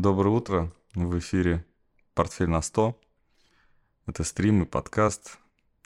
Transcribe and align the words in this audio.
Доброе 0.00 0.30
утро. 0.30 0.72
В 0.94 1.18
эфире 1.18 1.62
«Портфель 2.14 2.48
на 2.48 2.60
100». 2.60 2.94
Это 4.06 4.24
стрим 4.24 4.62
и 4.62 4.64
подкаст 4.64 5.36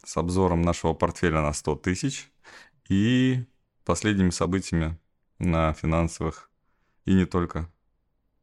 с 0.05 0.17
обзором 0.17 0.63
нашего 0.63 0.95
портфеля 0.95 1.41
на 1.41 1.53
100 1.53 1.75
тысяч 1.75 2.31
и 2.89 3.45
последними 3.85 4.31
событиями 4.31 4.97
на 5.41 5.73
финансовых 5.73 6.49
и 7.07 7.13
не 7.13 7.25
только 7.25 7.69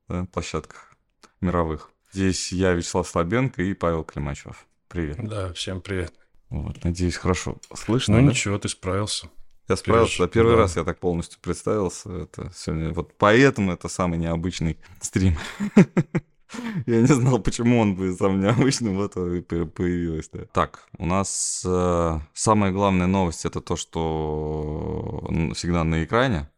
да, 0.09 0.25
площадках 0.25 0.93
мировых. 1.39 1.89
Здесь 2.11 2.51
я, 2.51 2.73
Вячеслав 2.73 3.07
Слабенко 3.07 3.63
и 3.63 3.73
Павел 3.73 4.03
Климачев. 4.03 4.67
Привет. 4.89 5.25
Да, 5.25 5.53
всем 5.53 5.79
привет. 5.79 6.13
Вот, 6.49 6.83
надеюсь, 6.83 7.15
хорошо 7.15 7.57
слышно. 7.73 8.19
Ну 8.19 8.25
да? 8.25 8.33
ничего, 8.33 8.59
ты 8.59 8.67
справился. 8.67 9.29
Я 9.67 9.75
справился. 9.75 10.23
Да, 10.23 10.27
первый 10.27 10.55
да. 10.55 10.61
раз 10.61 10.75
я 10.75 10.83
так 10.83 10.99
полностью 10.99 11.39
представился. 11.41 12.11
Это 12.11 12.51
сегодня 12.55 12.93
вот 12.93 13.17
поэтому 13.17 13.71
это 13.71 13.87
самый 13.87 14.17
необычный 14.17 14.77
стрим. 14.99 15.37
Я 16.85 16.99
не 16.99 17.07
знал, 17.07 17.39
почему 17.39 17.79
он 17.79 17.95
будет 17.95 18.17
самым 18.17 18.41
необычным, 18.41 18.97
вот 18.97 19.13
появилось. 19.13 20.29
Да. 20.33 20.45
Так, 20.51 20.85
у 20.97 21.05
нас 21.05 21.63
э, 21.65 22.19
самая 22.33 22.71
главная 22.71 23.07
новость 23.07 23.45
это 23.45 23.61
то, 23.61 23.75
что 23.77 25.25
всегда 25.55 25.83
на 25.83 26.03
экране, 26.03 26.49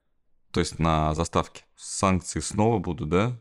то 0.52 0.60
есть 0.60 0.80
на 0.80 1.14
заставке. 1.14 1.66
Санкции 1.76 2.40
снова 2.40 2.80
будут, 2.80 3.10
да, 3.10 3.40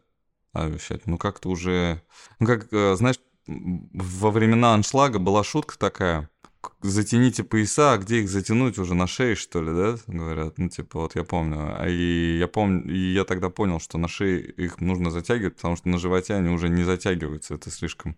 вещать. 0.54 1.06
Ну 1.06 1.18
как-то 1.18 1.48
уже, 1.48 2.02
ну 2.38 2.46
как, 2.46 2.72
э, 2.72 2.96
знаешь, 2.96 3.18
во 3.46 4.30
времена 4.30 4.74
аншлага 4.74 5.18
была 5.18 5.42
шутка 5.44 5.78
такая, 5.78 6.30
затяните 6.80 7.44
пояса, 7.44 7.92
а 7.92 7.98
где 7.98 8.20
их 8.20 8.28
затянуть 8.28 8.78
уже 8.78 8.94
на 8.94 9.06
шее, 9.06 9.34
что 9.34 9.62
ли, 9.62 9.70
да, 9.70 9.96
говорят, 10.06 10.58
ну, 10.58 10.68
типа, 10.68 11.00
вот 11.00 11.16
я 11.16 11.24
помню, 11.24 11.74
а 11.78 11.88
и 11.88 12.38
я 12.38 12.48
помню, 12.48 12.92
и 12.92 13.12
я 13.12 13.24
тогда 13.24 13.50
понял, 13.50 13.80
что 13.80 13.98
на 13.98 14.08
шее 14.08 14.40
их 14.40 14.80
нужно 14.80 15.10
затягивать, 15.10 15.56
потому 15.56 15.76
что 15.76 15.88
на 15.88 15.98
животе 15.98 16.34
они 16.34 16.50
уже 16.50 16.68
не 16.68 16.84
затягиваются, 16.84 17.54
это 17.54 17.70
слишком, 17.70 18.16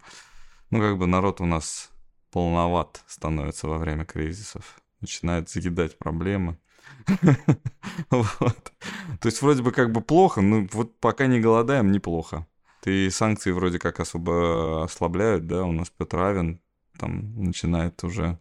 ну, 0.70 0.80
как 0.80 0.98
бы 0.98 1.06
народ 1.06 1.40
у 1.40 1.46
нас 1.46 1.90
полноват 2.30 3.02
становится 3.06 3.68
во 3.68 3.78
время 3.78 4.04
кризисов, 4.04 4.80
начинает 5.00 5.48
закидать 5.48 5.98
проблемы, 5.98 6.58
вот. 8.10 8.72
То 9.20 9.26
есть 9.26 9.42
вроде 9.42 9.62
бы 9.62 9.72
как 9.72 9.92
бы 9.92 10.00
плохо, 10.00 10.40
но 10.40 10.66
вот 10.72 10.98
пока 11.00 11.26
не 11.26 11.40
голодаем, 11.40 11.92
неплохо. 11.92 12.46
И 12.84 13.08
санкции 13.10 13.50
вроде 13.50 13.78
как 13.78 14.00
особо 14.00 14.84
ослабляют, 14.84 15.46
да, 15.46 15.64
у 15.64 15.72
нас 15.72 15.90
Петр 15.90 16.20
Авен 16.20 16.60
там 16.98 17.42
начинает 17.42 18.02
уже 18.04 18.38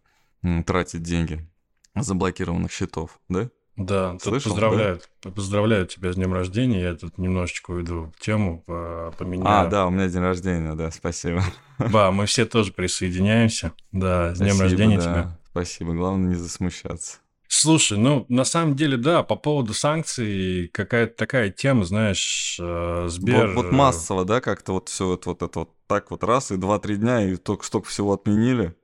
тратить 0.66 1.04
деньги 1.04 1.48
заблокированных 1.96 2.72
счетов, 2.72 3.20
да? 3.30 3.50
Да, 3.76 4.20
Слышал, 4.20 4.52
поздравляют, 4.52 5.09
да? 5.23 5.32
поздравляют 5.32 5.90
тебя 5.90 6.14
с 6.14 6.16
днем 6.16 6.32
рождения. 6.32 6.81
Я 6.84 6.96
тут 6.96 7.18
немножечко 7.18 7.72
уйду 7.72 8.12
в 8.16 8.20
тему, 8.20 8.64
поменяю. 9.18 9.48
А, 9.48 9.66
да, 9.66 9.88
у 9.88 9.90
меня 9.90 10.08
день 10.08 10.22
рождения, 10.22 10.76
да, 10.76 10.92
спасибо. 10.92 11.44
Да, 11.80 12.12
мы 12.12 12.28
все 12.28 12.46
тоже 12.46 12.72
присоединяемся. 12.72 13.74
Да, 13.92 14.36
с 14.36 14.38
днем 14.38 14.56
спасибо, 14.56 14.64
рождения 14.64 14.98
да. 14.98 15.04
тебя. 15.04 15.40
Спасибо, 15.50 15.94
главное 15.94 16.30
не 16.30 16.36
засмущаться. 16.36 17.18
Слушай, 17.56 18.00
ну, 18.00 18.26
на 18.30 18.46
самом 18.46 18.76
деле, 18.76 18.98
да, 18.98 19.22
по 19.22 19.36
поводу 19.36 19.76
санкций, 19.76 20.70
какая-то 20.73 21.16
такая 21.16 21.52
тема, 21.52 21.86
знаешь, 21.86 22.58
э, 22.59 23.06
Сбер... 23.08 23.50
Вот, 23.50 23.66
вот 23.66 23.72
массово, 23.72 24.26
да, 24.26 24.42
как-то 24.42 24.73
вот 24.73 24.90
все 24.90 25.06
вот, 25.06 25.28
вот 25.28 25.44
это 25.44 25.59
вот 25.59 25.70
так 25.86 26.09
вот 26.09 26.24
раз, 26.24 26.52
и 26.52 26.58
два-три 26.58 26.96
дня, 26.96 27.24
и 27.24 27.36
только 27.36 27.64
столько 27.64 27.90
всего 27.90 28.14
отменили. 28.14 28.76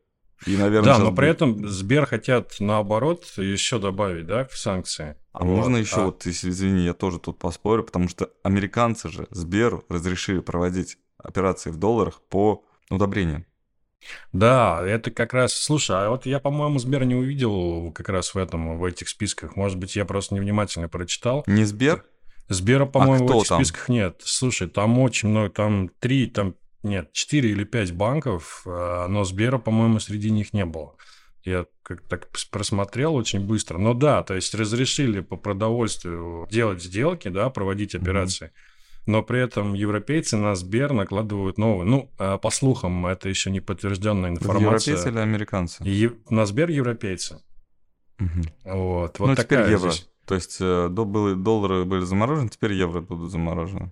И, 0.45 0.55
наверное, 0.55 0.93
да, 0.93 0.99
но 0.99 1.11
при 1.11 1.29
этом 1.29 1.67
Сбер 1.67 2.05
хотят, 2.05 2.57
наоборот, 2.59 3.25
еще 3.37 3.79
добавить, 3.79 4.27
да, 4.27 4.45
в 4.45 4.55
санкции. 4.55 5.15
А 5.33 5.43
вот. 5.43 5.57
можно 5.57 5.77
еще, 5.77 6.01
а... 6.01 6.05
вот, 6.05 6.27
извини, 6.27 6.85
я 6.85 6.93
тоже 6.93 7.17
тут 7.17 7.39
поспорю, 7.39 7.83
потому 7.83 8.07
что 8.07 8.29
американцы 8.43 9.09
же 9.09 9.27
Сберу 9.31 9.83
разрешили 9.89 10.41
проводить 10.41 10.99
операции 11.17 11.71
в 11.71 11.77
долларах 11.77 12.21
по 12.29 12.63
удобрениям. 12.91 13.47
Да, 14.31 14.81
это 14.85 15.11
как 15.11 15.33
раз, 15.33 15.53
слушай, 15.53 15.95
а 15.95 16.09
вот 16.09 16.25
я, 16.25 16.39
по-моему, 16.39 16.79
Сбер 16.79 17.05
не 17.05 17.15
увидел 17.15 17.91
как 17.93 18.09
раз 18.09 18.33
в 18.33 18.37
этом, 18.37 18.77
в 18.77 18.83
этих 18.85 19.09
списках. 19.09 19.55
Может 19.55 19.77
быть, 19.77 19.95
я 19.95 20.05
просто 20.05 20.35
невнимательно 20.35 20.87
прочитал. 20.87 21.43
Не 21.47 21.65
Сбер? 21.65 22.05
Сбера, 22.47 22.85
по-моему, 22.85 23.25
а 23.25 23.33
в 23.33 23.37
этих 23.37 23.49
там? 23.49 23.57
списках 23.59 23.89
нет. 23.89 24.21
Слушай, 24.23 24.67
там 24.67 24.97
очень 24.99 25.29
много, 25.29 25.49
там 25.49 25.89
три, 25.99 26.27
там 26.27 26.55
нет, 26.81 27.11
четыре 27.13 27.51
или 27.51 27.63
пять 27.65 27.91
банков, 27.91 28.61
но 28.65 29.23
Сбера, 29.23 29.57
по-моему, 29.57 29.99
среди 29.99 30.31
них 30.31 30.53
не 30.53 30.65
было. 30.65 30.95
Я 31.43 31.65
как 31.83 32.01
так 32.07 32.29
просмотрел 32.51 33.15
очень 33.15 33.41
быстро. 33.41 33.77
Но 33.77 33.93
да, 33.93 34.23
то 34.23 34.33
есть 34.33 34.53
разрешили 34.55 35.19
по 35.19 35.37
продовольствию 35.37 36.47
делать 36.49 36.81
сделки, 36.81 37.27
да, 37.27 37.49
проводить 37.49 37.95
операции. 37.95 38.47
Mm-hmm 38.47 38.78
но 39.05 39.23
при 39.23 39.41
этом 39.41 39.73
европейцы 39.73 40.37
на 40.37 40.55
Сбер 40.55 40.93
накладывают 40.93 41.57
новые. 41.57 41.85
Ну, 41.85 42.11
по 42.17 42.49
слухам, 42.49 43.05
это 43.05 43.29
еще 43.29 43.51
не 43.51 43.59
подтвержденная 43.59 44.31
информация. 44.31 44.93
Европейцы 44.95 45.09
или 45.09 45.19
американцы? 45.19 45.83
Е... 45.83 46.11
На 46.29 46.45
Сбер 46.45 46.69
европейцы. 46.69 47.41
Угу. 48.19 48.75
Вот, 48.75 49.19
вот 49.19 49.27
ну, 49.27 49.35
такая 49.35 49.63
теперь 49.63 49.71
евро. 49.71 49.91
Здесь. 49.91 50.09
То 50.25 50.35
есть 50.35 50.59
до 50.59 51.05
были, 51.05 51.35
доллары 51.35 51.85
были 51.85 52.01
заморожены, 52.01 52.49
теперь 52.49 52.73
евро 52.73 53.01
будут 53.01 53.31
заморожены. 53.31 53.91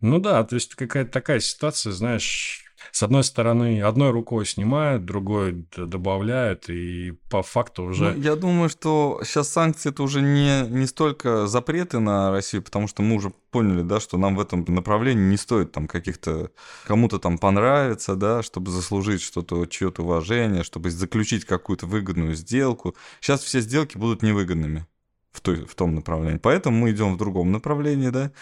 Ну 0.00 0.18
да, 0.18 0.42
то 0.44 0.56
есть 0.56 0.74
какая-то 0.74 1.10
такая 1.10 1.40
ситуация, 1.40 1.92
знаешь, 1.92 2.71
с 2.92 3.02
одной 3.02 3.24
стороны, 3.24 3.80
одной 3.80 4.10
рукой 4.10 4.44
снимают, 4.44 5.06
другой 5.06 5.66
добавляют, 5.74 6.68
и 6.68 7.12
по 7.30 7.42
факту 7.42 7.84
уже... 7.84 8.12
Ну, 8.12 8.20
я 8.20 8.36
думаю, 8.36 8.68
что 8.68 9.18
сейчас 9.24 9.48
санкции 9.48 9.88
это 9.88 10.02
уже 10.02 10.20
не, 10.20 10.68
не 10.68 10.86
столько 10.86 11.46
запреты 11.46 12.00
на 12.00 12.30
Россию, 12.30 12.62
потому 12.62 12.88
что 12.88 13.00
мы 13.00 13.16
уже 13.16 13.32
поняли, 13.50 13.80
да, 13.80 13.98
что 13.98 14.18
нам 14.18 14.36
в 14.36 14.40
этом 14.40 14.66
направлении 14.68 15.24
не 15.24 15.38
стоит 15.38 15.72
там 15.72 15.88
каких-то... 15.88 16.50
Кому-то 16.86 17.18
там 17.18 17.38
понравится, 17.38 18.14
да, 18.14 18.42
чтобы 18.42 18.70
заслужить 18.70 19.22
что-то, 19.22 19.64
чье-то 19.64 20.02
уважение, 20.02 20.62
чтобы 20.62 20.90
заключить 20.90 21.46
какую-то 21.46 21.86
выгодную 21.86 22.34
сделку. 22.34 22.94
Сейчас 23.22 23.40
все 23.42 23.60
сделки 23.60 23.96
будут 23.96 24.22
невыгодными 24.22 24.86
в, 25.32 25.40
той, 25.40 25.64
в 25.64 25.74
том 25.74 25.94
направлении. 25.94 26.38
Поэтому 26.38 26.76
мы 26.76 26.90
идем 26.90 27.14
в 27.14 27.16
другом 27.16 27.52
направлении, 27.52 28.10
да. 28.10 28.32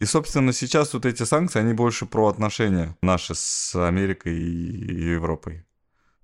И, 0.00 0.04
собственно, 0.04 0.52
сейчас 0.52 0.94
вот 0.94 1.06
эти 1.06 1.24
санкции, 1.24 1.58
они 1.58 1.72
больше 1.72 2.06
про 2.06 2.28
отношения 2.28 2.96
наши 3.02 3.34
с 3.34 3.74
Америкой 3.74 4.38
и 4.38 5.10
Европой. 5.10 5.64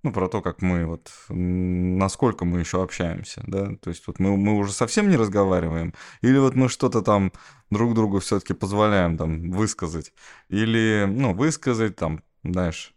Ну, 0.04 0.12
про 0.12 0.28
то, 0.28 0.42
как 0.42 0.60
мы 0.60 0.84
вот, 0.84 1.10
насколько 1.30 2.44
мы 2.44 2.60
еще 2.60 2.82
общаемся, 2.82 3.42
да, 3.46 3.74
то 3.80 3.88
есть 3.88 4.06
вот 4.06 4.18
мы, 4.18 4.36
мы 4.36 4.58
уже 4.58 4.70
совсем 4.70 5.08
не 5.08 5.16
разговариваем, 5.16 5.94
или 6.20 6.36
вот 6.36 6.54
мы 6.54 6.68
что-то 6.68 7.00
там 7.00 7.32
друг 7.70 7.94
другу 7.94 8.18
все-таки 8.18 8.52
позволяем 8.52 9.16
там 9.16 9.50
высказать, 9.50 10.12
или, 10.50 11.06
ну, 11.08 11.32
высказать 11.32 11.96
там, 11.96 12.22
знаешь, 12.42 12.94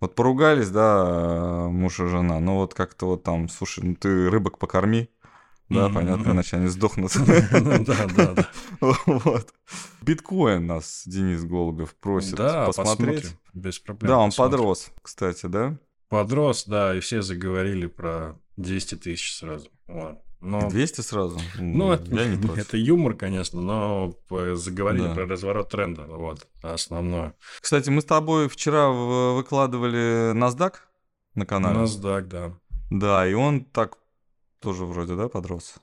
вот 0.00 0.14
поругались, 0.14 0.68
да, 0.68 1.68
муж 1.70 1.98
и 2.00 2.06
жена, 2.06 2.40
но 2.40 2.56
вот 2.56 2.74
как-то 2.74 3.06
вот 3.06 3.22
там, 3.22 3.48
слушай, 3.48 3.82
ну 3.82 3.94
ты 3.94 4.28
рыбок 4.28 4.58
покорми, 4.58 5.08
да, 5.70 5.86
mm-hmm. 5.86 5.94
понятно, 5.94 6.30
иначе 6.32 6.56
они 6.56 6.66
сдохнут. 6.66 7.12
Да, 7.50 8.06
да, 8.16 8.34
да. 8.34 8.50
Вот. 8.80 9.54
Биткоин 10.02 10.66
нас 10.66 11.04
Денис 11.06 11.44
Голубев 11.44 11.94
просит 11.94 12.36
посмотреть. 12.36 13.36
Без 13.54 13.78
проблем. 13.78 14.08
Да, 14.08 14.18
он 14.18 14.32
подрос, 14.32 14.90
кстати, 15.00 15.46
да? 15.46 15.78
Подрос, 16.08 16.64
да, 16.64 16.96
и 16.96 17.00
все 17.00 17.22
заговорили 17.22 17.86
про 17.86 18.36
200 18.56 18.96
тысяч 18.96 19.36
сразу. 19.36 19.68
Но... 20.40 20.70
200 20.70 21.02
сразу? 21.02 21.38
Ну, 21.58 21.92
это, 21.92 22.16
это 22.56 22.76
юмор, 22.76 23.14
конечно, 23.14 23.60
но 23.60 24.14
заговорили 24.54 25.06
да. 25.06 25.14
про 25.14 25.26
разворот 25.26 25.68
тренда, 25.68 26.06
вот, 26.06 26.48
основное. 26.62 27.34
Кстати, 27.60 27.90
мы 27.90 28.00
с 28.00 28.06
тобой 28.06 28.48
вчера 28.48 28.88
выкладывали 28.88 30.32
NASDAQ 30.34 30.74
на 31.34 31.46
канале. 31.46 31.80
NASDAQ, 31.80 32.22
да. 32.22 32.54
Да, 32.90 33.26
и 33.26 33.34
он 33.34 33.64
так 33.64 33.98
тоже 34.60 34.84
вроде, 34.84 35.16
да, 35.16 35.28
подрос? 35.28 35.74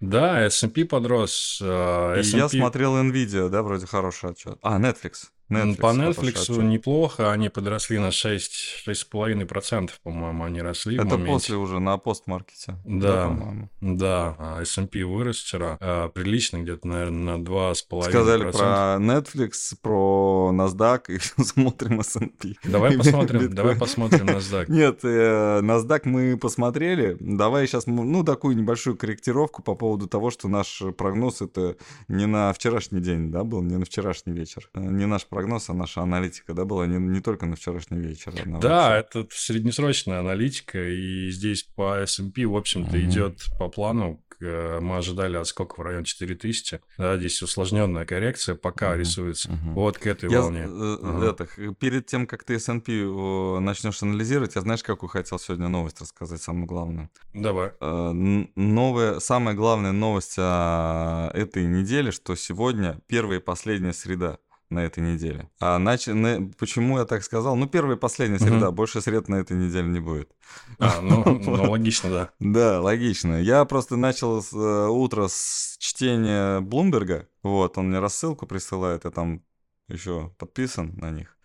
Да, 0.00 0.46
S&P 0.46 0.84
подрос. 0.84 1.60
Uh, 1.62 2.18
S&P... 2.20 2.36
И 2.36 2.40
я 2.40 2.48
смотрел 2.48 2.96
Nvidia, 2.96 3.48
да, 3.48 3.62
вроде 3.62 3.86
хороший 3.86 4.30
отчет. 4.30 4.58
А, 4.62 4.78
Netflix. 4.78 5.30
Netflix 5.50 5.76
По 5.76 5.86
Netflix 5.86 6.62
неплохо, 6.62 7.32
они 7.32 7.48
подросли 7.48 7.98
на 7.98 8.10
6-6,5%, 8.10 9.90
по-моему, 10.02 10.44
они 10.44 10.62
росли 10.62 10.94
Это 10.94 11.06
в 11.06 11.10
моменте. 11.10 11.32
после 11.32 11.56
уже 11.56 11.80
на 11.80 11.98
постмаркете. 11.98 12.76
Да, 12.84 13.36
да, 13.80 14.36
да. 14.38 14.62
S&P 14.62 15.04
вырос 15.04 15.38
вчера, 15.40 15.76
а, 15.80 16.08
прилично, 16.08 16.58
где-то, 16.58 16.86
наверное, 16.86 17.36
на 17.36 17.42
2,5%. 17.42 18.02
Сказали 18.02 18.50
про 18.52 18.98
Netflix, 19.00 19.74
про 19.82 20.52
NASDAQ, 20.54 21.00
и 21.08 21.18
смотрим 21.42 22.00
S&P. 22.00 22.54
Давай 22.64 22.96
посмотрим, 22.96 23.52
давай 23.52 23.74
посмотрим 23.74 24.28
NASDAQ. 24.28 24.66
Нет, 24.68 25.00
э, 25.02 25.60
NASDAQ 25.62 26.02
мы 26.04 26.36
посмотрели, 26.36 27.16
давай 27.18 27.66
сейчас, 27.66 27.86
ну, 27.86 28.22
такую 28.22 28.56
небольшую 28.56 28.96
корректировку 28.96 29.62
по 29.62 29.74
поводу 29.74 30.06
того, 30.06 30.30
что 30.30 30.46
наш 30.46 30.80
прогноз 30.96 31.42
это 31.42 31.76
не 32.06 32.26
на 32.26 32.52
вчерашний 32.52 33.00
день, 33.00 33.32
да, 33.32 33.42
был, 33.42 33.62
не 33.62 33.76
на 33.76 33.84
вчерашний 33.84 34.32
вечер, 34.32 34.70
не 34.74 35.06
наш 35.06 35.26
прогноз 35.26 35.39
прогноз, 35.40 35.70
а 35.70 35.74
наша 35.74 36.02
аналитика, 36.02 36.54
да, 36.54 36.64
была 36.64 36.86
не, 36.86 36.98
не 36.98 37.20
только 37.20 37.46
на 37.46 37.56
вчерашний 37.56 37.98
вечер. 37.98 38.32
А 38.36 38.58
да, 38.58 38.98
это 38.98 39.26
среднесрочная 39.30 40.20
аналитика, 40.20 40.78
и 40.78 41.30
здесь 41.30 41.62
по 41.62 41.98
S&P, 42.02 42.46
в 42.46 42.56
общем-то, 42.56 42.90
угу. 42.90 42.98
идет 42.98 43.46
по 43.58 43.68
плану, 43.68 44.22
мы 44.40 44.96
ожидали 44.96 45.36
отскок 45.36 45.76
в 45.76 45.82
район 45.82 46.04
4000. 46.04 46.80
Да, 46.96 47.18
здесь 47.18 47.42
усложненная 47.42 48.06
коррекция 48.06 48.54
пока 48.54 48.90
Мгм, 48.90 49.00
рисуется. 49.00 49.52
мгм. 49.52 49.74
Вот 49.74 49.98
к 49.98 50.06
этой 50.06 50.30
Я, 50.30 50.40
волне. 50.40 50.66
э, 50.66 50.98
Ага. 51.02 51.26
это, 51.26 51.74
перед 51.74 52.06
тем, 52.06 52.26
как 52.26 52.44
ты 52.44 52.54
S&P 52.54 53.60
начнешь 53.60 54.02
анализировать, 54.02 54.54
я 54.54 54.62
знаешь, 54.62 54.82
какую 54.82 55.10
хотел 55.10 55.38
сегодня 55.38 55.68
новость 55.68 56.00
рассказать, 56.00 56.40
самую 56.40 56.66
главную. 56.66 57.10
Давай. 57.34 57.72
Э, 57.80 58.12
Новая, 58.12 59.20
самая 59.20 59.54
главная 59.54 59.92
новость 59.92 60.36
а, 60.38 61.30
этой 61.34 61.64
недели, 61.64 62.10
что 62.10 62.34
сегодня 62.34 62.98
первая 63.08 63.40
и 63.40 63.42
последняя 63.42 63.92
среда 63.92 64.38
на 64.70 64.80
этой 64.80 65.00
неделе. 65.02 65.50
А 65.60 65.78
нач- 65.78 66.12
на- 66.12 66.50
почему 66.58 66.98
я 66.98 67.04
так 67.04 67.22
сказал? 67.22 67.56
Ну, 67.56 67.66
первая 67.66 67.96
и 67.96 68.00
последняя 68.00 68.38
среда, 68.38 68.70
больше 68.70 69.00
сред 69.00 69.28
на 69.28 69.36
этой 69.36 69.56
неделе 69.56 69.88
не 69.88 70.00
будет. 70.00 70.30
А, 70.78 71.00
ну, 71.02 71.24
ну, 71.24 71.70
логично, 71.70 72.10
да. 72.10 72.30
Да, 72.38 72.80
логично. 72.80 73.40
Я 73.40 73.64
просто 73.64 73.96
начал 73.96 74.42
с, 74.42 74.52
э, 74.52 74.88
утро 74.88 75.28
с 75.28 75.76
чтения 75.78 76.60
Блумберга. 76.60 77.28
Вот, 77.42 77.76
он 77.78 77.88
мне 77.88 77.98
рассылку 77.98 78.46
присылает, 78.46 79.04
я 79.04 79.10
там 79.10 79.42
еще 79.88 80.32
подписан 80.38 80.94
на 80.96 81.10
них. 81.10 81.36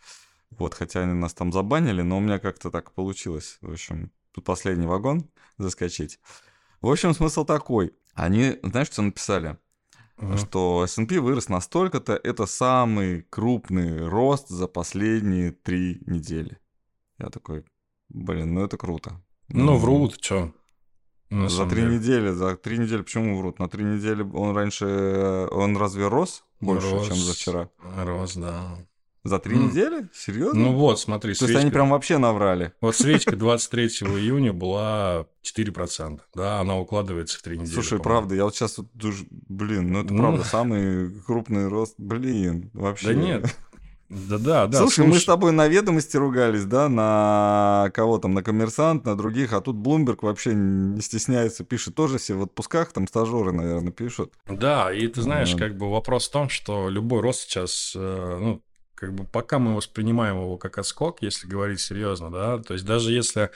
Вот, 0.51 0.73
хотя 0.73 1.01
они 1.01 1.13
нас 1.13 1.33
там 1.33 1.51
забанили, 1.51 2.01
но 2.01 2.17
у 2.17 2.21
меня 2.21 2.39
как-то 2.39 2.69
так 2.71 2.91
получилось. 2.91 3.57
В 3.61 3.71
общем, 3.71 4.11
тут 4.31 4.45
последний 4.45 4.87
вагон 4.87 5.29
заскочить. 5.57 6.19
В 6.81 6.89
общем, 6.89 7.13
смысл 7.13 7.43
такой. 7.45 7.93
Они, 8.13 8.59
знаешь, 8.63 8.87
что 8.87 9.01
написали? 9.01 9.57
Мгм. 10.17 10.37
Что 10.37 10.83
S&P 10.85 11.19
вырос 11.19 11.49
настолько-то, 11.49 12.13
это 12.13 12.45
самый 12.45 13.23
крупный 13.23 14.07
рост 14.07 14.47
за 14.47 14.67
последние 14.67 15.51
три 15.51 16.01
недели. 16.05 16.59
Я 17.17 17.29
такой, 17.29 17.65
блин, 18.09 18.53
ну 18.53 18.63
это 18.63 18.77
круто. 18.77 19.21
Ну, 19.49 19.77
врут, 19.77 20.17
что? 20.21 20.53
За 21.29 21.67
три 21.67 21.83
недели, 21.83 22.29
за 22.29 22.55
три 22.55 22.77
недели 22.77 23.01
почему 23.01 23.37
врут? 23.39 23.59
На 23.59 23.67
три 23.67 23.83
недели 23.83 24.21
он 24.21 24.55
раньше, 24.55 24.85
э, 24.85 25.47
он 25.51 25.75
разве 25.75 26.07
рос 26.07 26.45
больше, 26.61 26.87
чем 27.05 27.15
за 27.15 27.33
вчера? 27.33 27.69
Рос, 27.97 28.35
да. 28.35 28.77
За 29.25 29.39
три 29.39 29.55
М. 29.55 29.67
недели? 29.69 30.07
Серьезно? 30.13 30.59
Ну 30.59 30.73
вот, 30.73 30.99
смотри, 30.99 31.33
То 31.33 31.45
есть 31.45 31.55
они 31.55 31.65
свечка- 31.69 31.73
прям 31.73 31.89
вообще 31.89 32.17
наврали. 32.19 32.73
Вот 32.79 32.95
свечка 32.95 33.35
23 33.35 33.87
июня 33.87 34.53
была 34.53 35.25
4%. 35.43 36.19
Да, 36.35 36.59
она 36.59 36.77
укладывается 36.77 37.39
в 37.39 37.41
три 37.41 37.57
недели. 37.57 37.73
Слушай, 37.73 37.99
правда, 37.99 38.35
я 38.35 38.43
вот 38.45 38.55
сейчас 38.55 38.77
вот, 38.77 38.87
дуж- 38.93 39.25
блин, 39.31 39.91
ну 39.91 40.03
это 40.03 40.13
Ну. 40.13 40.19
правда 40.21 40.43
самый 40.43 41.09
крупный 41.25 41.67
рост, 41.67 41.95
блин, 41.97 42.69
вообще. 42.73 43.07
Да 43.07 43.13
нет. 43.15 43.55
Да-да, 44.07 44.67
да. 44.67 44.77
Слушай, 44.77 45.07
мы 45.07 45.17
с 45.17 45.25
тобой 45.25 45.51
на 45.51 45.67
ведомости 45.67 46.15
ругались, 46.15 46.65
да, 46.65 46.87
на 46.87 47.89
кого 47.95 48.19
там, 48.19 48.35
на 48.35 48.43
коммерсант, 48.43 49.03
на 49.05 49.17
других, 49.17 49.51
а 49.51 49.61
тут 49.61 49.75
Блумберг 49.77 50.21
вообще 50.21 50.53
не 50.53 51.01
стесняется, 51.01 51.63
пишет 51.63 51.95
тоже 51.95 52.19
все 52.19 52.35
в 52.35 52.43
отпусках, 52.43 52.93
там 52.93 53.07
стажеры, 53.07 53.51
наверное, 53.51 53.91
пишут. 53.91 54.31
Да, 54.47 54.93
и 54.93 55.07
ты 55.07 55.23
знаешь, 55.23 55.55
как 55.55 55.75
бы 55.75 55.89
вопрос 55.89 56.27
в 56.27 56.31
том, 56.31 56.49
что 56.49 56.87
любой 56.87 57.21
рост 57.21 57.41
сейчас, 57.49 57.93
э, 57.95 58.37
ну, 58.39 58.61
как 58.95 59.13
бы 59.13 59.25
пока 59.25 59.59
мы 59.59 59.75
воспринимаем 59.75 60.37
его 60.37 60.57
как 60.57 60.77
отскок, 60.77 61.21
если 61.21 61.47
говорить 61.47 61.79
серьезно, 61.79 62.31
да, 62.31 62.57
то 62.59 62.73
есть 62.73 62.85
даже 62.85 63.11
если 63.11 63.51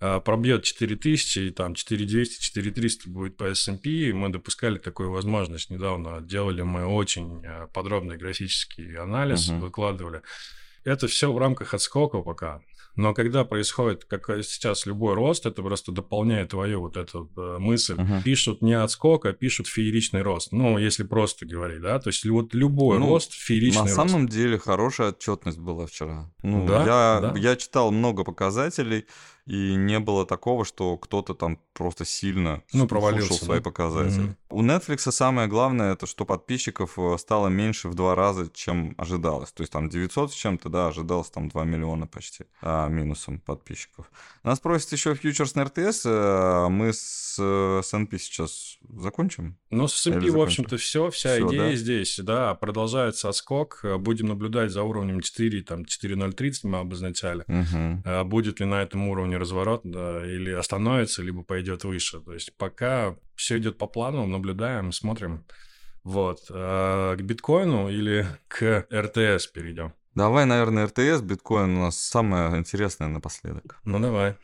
э, 0.00 0.20
пробьет 0.24 0.64
4000 0.64 1.38
и 1.38 1.50
там 1.50 1.74
4200, 1.74 2.40
4300 2.40 3.08
будет 3.08 3.36
по 3.36 3.44
S&P, 3.44 4.12
мы 4.12 4.28
допускали 4.30 4.78
такую 4.78 5.10
возможность 5.10 5.70
недавно, 5.70 6.20
делали 6.20 6.62
мы 6.62 6.84
очень 6.86 7.44
э, 7.44 7.68
подробный 7.72 8.16
графический 8.16 8.96
анализ, 8.96 9.48
Мгм. 9.48 9.60
выкладывали. 9.60 10.22
Это 10.84 11.06
все 11.06 11.30
в 11.32 11.38
рамках 11.38 11.74
отскока 11.74 12.22
пока. 12.22 12.62
Но 13.00 13.14
когда 13.14 13.44
происходит, 13.44 14.04
как 14.04 14.26
сейчас, 14.44 14.86
любой 14.86 15.14
рост, 15.14 15.46
это 15.46 15.62
просто 15.62 15.90
дополняет 15.92 16.50
твою 16.50 16.80
вот 16.80 16.96
эту 16.96 17.30
э, 17.36 17.56
мысль. 17.58 17.94
Мгм. 17.94 18.22
Пишут 18.22 18.62
не 18.62 18.74
отскок, 18.74 19.24
а 19.26 19.32
пишут 19.32 19.66
фееричный 19.68 20.22
рост. 20.22 20.52
Ну, 20.52 20.76
если 20.78 21.04
просто 21.04 21.46
говорить, 21.46 21.80
да. 21.80 21.98
То 21.98 22.10
есть 22.10 22.26
вот 22.26 22.52
любой 22.54 22.98
Ну, 22.98 23.08
рост 23.08 23.32
фееричный 23.32 23.82
На 23.90 23.96
рост. 23.96 23.96
самом 23.96 24.28
деле 24.28 24.58
хорошая 24.58 25.08
отчетность 25.10 25.58
была 25.58 25.86
вчера. 25.86 26.30
Ну, 26.42 26.66
Да, 26.66 26.80
я, 26.84 27.20
да. 27.20 27.34
я 27.38 27.56
читал 27.56 27.90
много 27.90 28.22
показателей, 28.24 29.06
и 29.50 29.74
не 29.74 29.98
было 29.98 30.24
такого, 30.24 30.64
что 30.64 30.96
кто-то 30.96 31.34
там 31.34 31.58
просто 31.72 32.04
сильно 32.04 32.62
Ну, 32.72 32.86
провалился, 32.86 33.44
свои 33.44 33.58
да? 33.58 33.64
показатели. 33.64 34.20
Мгм. 34.20 34.36
У 34.50 34.62
Netflix 34.62 35.10
самое 35.10 35.48
главное, 35.48 35.92
это 35.94 36.06
что 36.06 36.24
подписчиков 36.24 36.96
э, 36.96 37.18
стало 37.18 37.48
меньше 37.48 37.88
в 37.88 37.94
два 37.94 38.14
раза, 38.14 38.48
чем 38.54 38.94
ожидалось. 38.96 39.50
То 39.50 39.62
есть 39.62 39.72
там 39.72 39.88
900 39.88 40.30
с 40.32 40.34
чем-то, 40.34 40.68
да, 40.68 40.86
ожидалось 40.86 41.30
там 41.30 41.48
2 41.48 41.64
миллиона 41.64 42.06
почти 42.06 42.44
а, 42.62 42.86
минусом 42.88 43.40
подписчиков. 43.40 44.08
Нас 44.44 44.60
просят 44.60 44.92
еще 44.92 45.14
фьючерс 45.16 45.56
на 45.56 45.64
РТС. 45.64 46.02
э, 46.04 46.68
Мы 46.68 46.92
с 46.92 47.36
э, 47.40 47.78
S&P 47.80 48.18
сейчас 48.18 48.78
закончим? 48.98 49.58
Ну, 49.70 49.88
с 49.88 50.06
S&P, 50.06 50.30
в 50.30 50.40
общем-то, 50.40 50.76
все, 50.76 51.10
вся 51.10 51.34
Всё, 51.34 51.48
идея 51.48 51.70
да? 51.70 51.74
здесь, 51.74 52.18
да, 52.22 52.54
продолжается 52.54 53.28
отскок, 53.28 53.84
будем 53.98 54.26
наблюдать 54.26 54.70
за 54.70 54.82
уровнем 54.82 55.20
4, 55.20 55.62
там, 55.62 55.82
4.030 55.82 56.52
мы 56.64 56.78
обозначали. 56.78 57.44
Мгм. 57.46 58.02
А 58.04 58.24
Будет 58.24 58.60
ли 58.60 58.66
на 58.66 58.82
этом 58.82 59.08
уровне 59.08 59.36
разворот, 59.36 59.82
да, 59.84 60.24
или 60.26 60.50
остановится, 60.50 61.22
либо 61.22 61.42
пойдет 61.42 61.84
выше. 61.84 62.20
То 62.20 62.34
есть 62.34 62.56
пока 62.56 63.16
все 63.34 63.58
идет 63.58 63.78
по 63.78 63.86
плану, 63.86 64.26
наблюдаем, 64.26 64.92
смотрим. 64.92 65.44
Вот. 66.04 66.40
А 66.50 67.16
К 67.16 67.20
биткоину 67.20 67.90
или 67.90 68.26
к 68.48 68.86
РТС 68.92 69.46
перейдем? 69.48 69.92
Давай, 70.14 70.44
наверное, 70.44 70.86
РТС, 70.86 71.22
биткоин 71.22 71.76
у 71.76 71.80
нас 71.82 71.96
самое 71.96 72.58
интересное 72.58 73.08
напоследок. 73.08 73.78
Ну, 73.84 74.00
давай. 74.00 74.36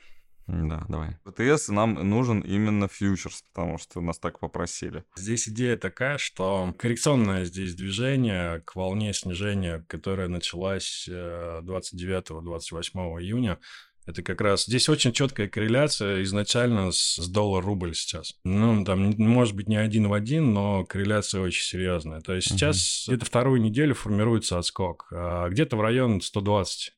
Да, 0.47 0.85
давай. 0.89 1.17
РТС 1.27 1.69
нам 1.69 1.95
нужен 1.95 2.41
именно 2.41 2.87
фьючерс, 2.87 3.43
потому 3.53 3.79
что 3.79 4.01
нас 4.01 4.19
так 4.19 4.39
попросили. 4.39 5.05
Здесь 5.17 5.49
идея 5.49 5.77
такая, 5.77 6.19
что 6.19 6.73
коррекционное 6.79 7.45
здесь 7.45 7.75
движение 7.75 8.61
к 8.61 8.77
волне 8.77 9.13
снижения, 9.13 9.85
которая 9.89 10.29
началась 10.29 11.09
э, 11.11 11.61
29-28 11.65 13.21
июня, 13.21 13.59
это 14.07 14.23
как 14.23 14.41
раз 14.41 14.67
здесь 14.67 14.89
очень 14.89 15.13
четкая 15.13 15.49
корреляция 15.49 16.23
изначально 16.23 16.93
с, 16.93 17.17
с 17.17 17.29
доллар-рубль 17.29 17.95
сейчас. 17.95 18.35
Ну, 18.45 18.85
там, 18.85 19.15
может 19.19 19.57
быть, 19.57 19.69
не 19.69 19.77
один 19.77 20.07
в 20.07 20.13
один, 20.13 20.55
но 20.55 20.85
корреляция 20.85 21.41
очень 21.41 21.65
серьезная. 21.65 22.21
То 22.21 22.33
есть 22.33 22.49
сейчас 22.49 23.07
где-то 23.09 23.25
вторую 23.25 23.61
неделю 23.61 23.95
формируется 23.95 24.59
отскок, 24.59 25.09
а 25.11 25.49
где-то 25.49 25.77
в 25.77 25.81
район 25.81 26.21
120. 26.21 26.93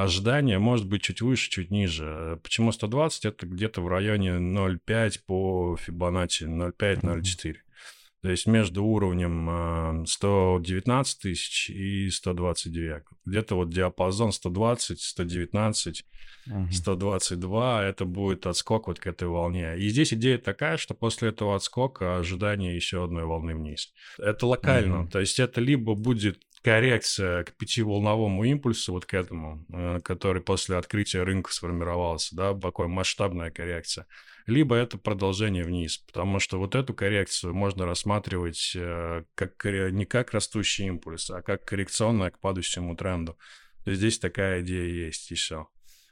Ожидание 0.00 0.58
может 0.58 0.88
быть 0.88 1.02
чуть 1.02 1.20
выше, 1.20 1.50
чуть 1.50 1.70
ниже. 1.70 2.40
Почему 2.42 2.72
120? 2.72 3.26
Это 3.26 3.46
где-то 3.46 3.82
в 3.82 3.88
районе 3.88 4.30
0,5 4.38 5.20
по 5.26 5.76
Фибоначчи, 5.76 6.44
0,5-0,4. 6.44 7.56
То 8.22 8.30
есть 8.30 8.46
между 8.46 8.82
уровнем 8.82 10.02
э, 10.02 10.06
119 10.06 11.18
тысяч 11.20 11.68
и 11.68 12.08
122. 12.08 13.02
Где-то 13.26 13.56
вот 13.56 13.68
диапазон 13.68 14.32
120, 14.32 15.00
119, 15.00 16.04
Мгм. 16.46 16.72
122 16.72 17.84
это 17.84 18.04
будет 18.04 18.46
отскок 18.46 18.88
вот 18.88 18.98
к 18.98 19.06
этой 19.06 19.28
волне. 19.28 19.76
И 19.78 19.88
здесь 19.88 20.12
идея 20.14 20.38
такая, 20.38 20.78
что 20.78 20.94
после 20.94 21.28
этого 21.28 21.54
отскока 21.54 22.16
ожидание 22.16 22.74
еще 22.74 23.04
одной 23.04 23.24
волны 23.24 23.54
вниз. 23.54 23.92
Это 24.18 24.46
локально. 24.46 25.00
Мгм. 25.00 25.08
То 25.10 25.20
есть 25.20 25.38
это 25.38 25.60
либо 25.60 25.94
будет 25.94 26.40
коррекция 26.62 27.44
к 27.44 27.52
пятиволновому 27.52 28.44
импульсу, 28.44 28.92
вот 28.92 29.06
к 29.06 29.14
этому, 29.14 29.64
э, 29.72 30.00
который 30.02 30.42
после 30.42 30.76
открытия 30.76 31.22
рынка 31.22 31.52
сформировался, 31.52 32.36
да, 32.36 32.54
такой 32.54 32.88
масштабная 32.88 33.50
коррекция, 33.50 34.06
либо 34.46 34.74
это 34.76 34.98
продолжение 34.98 35.64
вниз, 35.64 35.98
потому 35.98 36.38
что 36.38 36.58
вот 36.58 36.74
эту 36.74 36.92
коррекцию 36.92 37.54
можно 37.54 37.86
рассматривать 37.86 38.72
э, 38.74 39.24
как, 39.34 39.64
не 39.64 40.04
как 40.04 40.32
растущий 40.32 40.86
импульс, 40.86 41.30
а 41.30 41.42
как 41.42 41.64
коррекционная 41.64 42.30
к 42.30 42.38
падающему 42.38 42.96
тренду. 42.96 43.38
Здесь 43.86 44.18
такая 44.18 44.60
идея 44.60 45.06
есть 45.06 45.30
еще. 45.30 45.68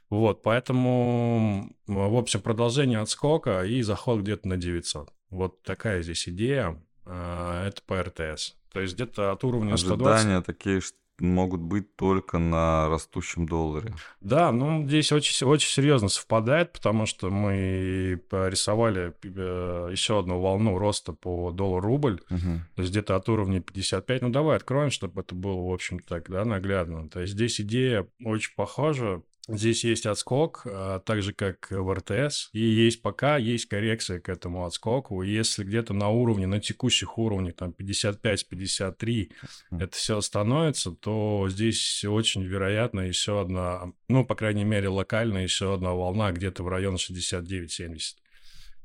Вот, 0.09 0.41
поэтому, 0.41 1.71
в 1.85 2.17
общем, 2.17 2.41
продолжение 2.41 2.99
отскока 2.99 3.63
и 3.63 3.83
заход 3.83 4.21
где-то 4.21 4.47
на 4.47 4.57
900. 4.57 5.13
Вот 5.29 5.61
такая 5.61 6.01
здесь 6.01 6.27
идея. 6.27 6.83
Э, 7.09 7.67
Это 7.67 7.81
по 7.85 8.01
РТС. 8.01 8.55
То 8.71 8.81
есть 8.81 8.93
где-то 8.95 9.31
от 9.31 9.43
уровня 9.43 9.75
120. 9.77 10.15
Ожидания 10.15 10.41
такие 10.41 10.79
ш- 10.81 10.93
могут 11.19 11.59
быть 11.59 11.95
только 11.97 12.37
на 12.37 12.87
растущем 12.87 13.45
долларе. 13.45 13.93
Да, 14.21 14.51
ну 14.53 14.87
здесь 14.87 15.11
очень, 15.11 15.45
очень 15.47 15.69
серьезно 15.69 16.07
совпадает, 16.07 16.71
потому 16.71 17.05
что 17.05 17.29
мы 17.29 18.21
порисовали 18.29 19.13
э, 19.23 19.89
еще 19.91 20.19
одну 20.19 20.39
волну 20.39 20.77
роста 20.77 21.11
по 21.11 21.51
доллар-рубль, 21.51 22.21
Мгм. 22.29 22.61
то 22.75 22.81
есть 22.83 22.91
где-то 22.93 23.15
от 23.17 23.27
уровня 23.27 23.59
55. 23.59 24.21
Ну 24.21 24.29
давай 24.29 24.55
откроем, 24.55 24.91
чтобы 24.91 25.21
это 25.21 25.35
было, 25.35 25.59
в 25.69 25.73
общем, 25.73 25.99
так, 25.99 26.29
да, 26.29 26.45
наглядно. 26.45 27.09
То 27.09 27.19
есть 27.19 27.33
здесь 27.33 27.59
идея 27.59 28.07
очень 28.23 28.53
похожа. 28.55 29.21
Здесь 29.47 29.83
есть 29.83 30.05
отскок, 30.05 30.61
а, 30.65 30.99
так 30.99 31.23
же, 31.23 31.33
как 31.33 31.71
в 31.71 31.91
РТС. 31.93 32.49
И 32.53 32.59
есть 32.59 33.01
пока 33.01 33.37
есть 33.37 33.65
коррекция 33.65 34.19
к 34.19 34.29
этому 34.29 34.65
отскоку. 34.65 35.23
Если 35.23 35.63
где-то 35.63 35.93
на 35.93 36.09
уровне, 36.09 36.45
на 36.45 36.59
текущих 36.59 37.17
уровнях, 37.17 37.55
там 37.55 37.71
55-53, 37.71 39.31
Мгм. 39.71 39.81
это 39.81 39.95
все 39.95 40.21
становится, 40.21 40.91
то 40.91 41.47
здесь 41.49 42.03
очень 42.05 42.43
вероятно 42.43 43.01
еще 43.01 43.41
одна, 43.41 43.91
ну, 44.07 44.25
по 44.25 44.35
крайней 44.35 44.65
мере, 44.65 44.89
локально 44.89 45.39
еще 45.39 45.73
одна 45.73 45.93
волна 45.93 46.31
где-то 46.31 46.63
в 46.63 46.67
районе 46.67 46.97
69-70. 46.97 48.17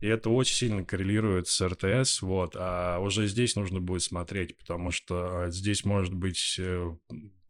И 0.00 0.06
это 0.06 0.28
очень 0.28 0.54
сильно 0.54 0.84
коррелирует 0.84 1.48
с 1.48 1.66
РТС, 1.66 2.20
вот. 2.22 2.56
А 2.58 2.98
уже 2.98 3.26
здесь 3.26 3.56
нужно 3.56 3.80
будет 3.80 4.02
смотреть, 4.02 4.56
потому 4.58 4.90
что 4.90 5.50
здесь 5.50 5.84
может 5.84 6.14
быть... 6.14 6.60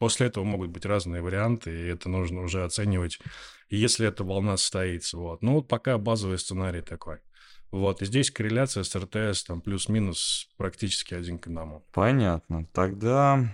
После 0.05 0.27
этого 0.27 0.45
могут 0.45 0.69
быть 0.69 0.85
разные 0.85 1.23
варианты, 1.23 1.71
и 1.71 1.87
это 1.87 2.11
нужно 2.11 2.43
уже 2.43 2.63
оценивать, 2.63 3.21
если 3.71 4.07
эта 4.07 4.23
волна 4.23 4.59
состоится, 4.59 5.17
вот. 5.17 5.41
Ну, 5.41 5.55
вот 5.55 5.67
пока 5.67 5.97
базовый 5.97 6.39
сценарий 6.39 6.83
такой. 6.83 7.21
Вот, 7.71 8.03
и 8.03 8.05
здесь 8.05 8.31
корреляция 8.31 8.83
с 8.85 8.95
РТС 8.95 9.45
там 9.45 9.63
плюс-минус 9.63 10.51
практически 10.59 11.15
один 11.15 11.39
к 11.39 11.47
одному. 11.47 11.87
Понятно. 11.95 12.67
Тогда 12.75 13.49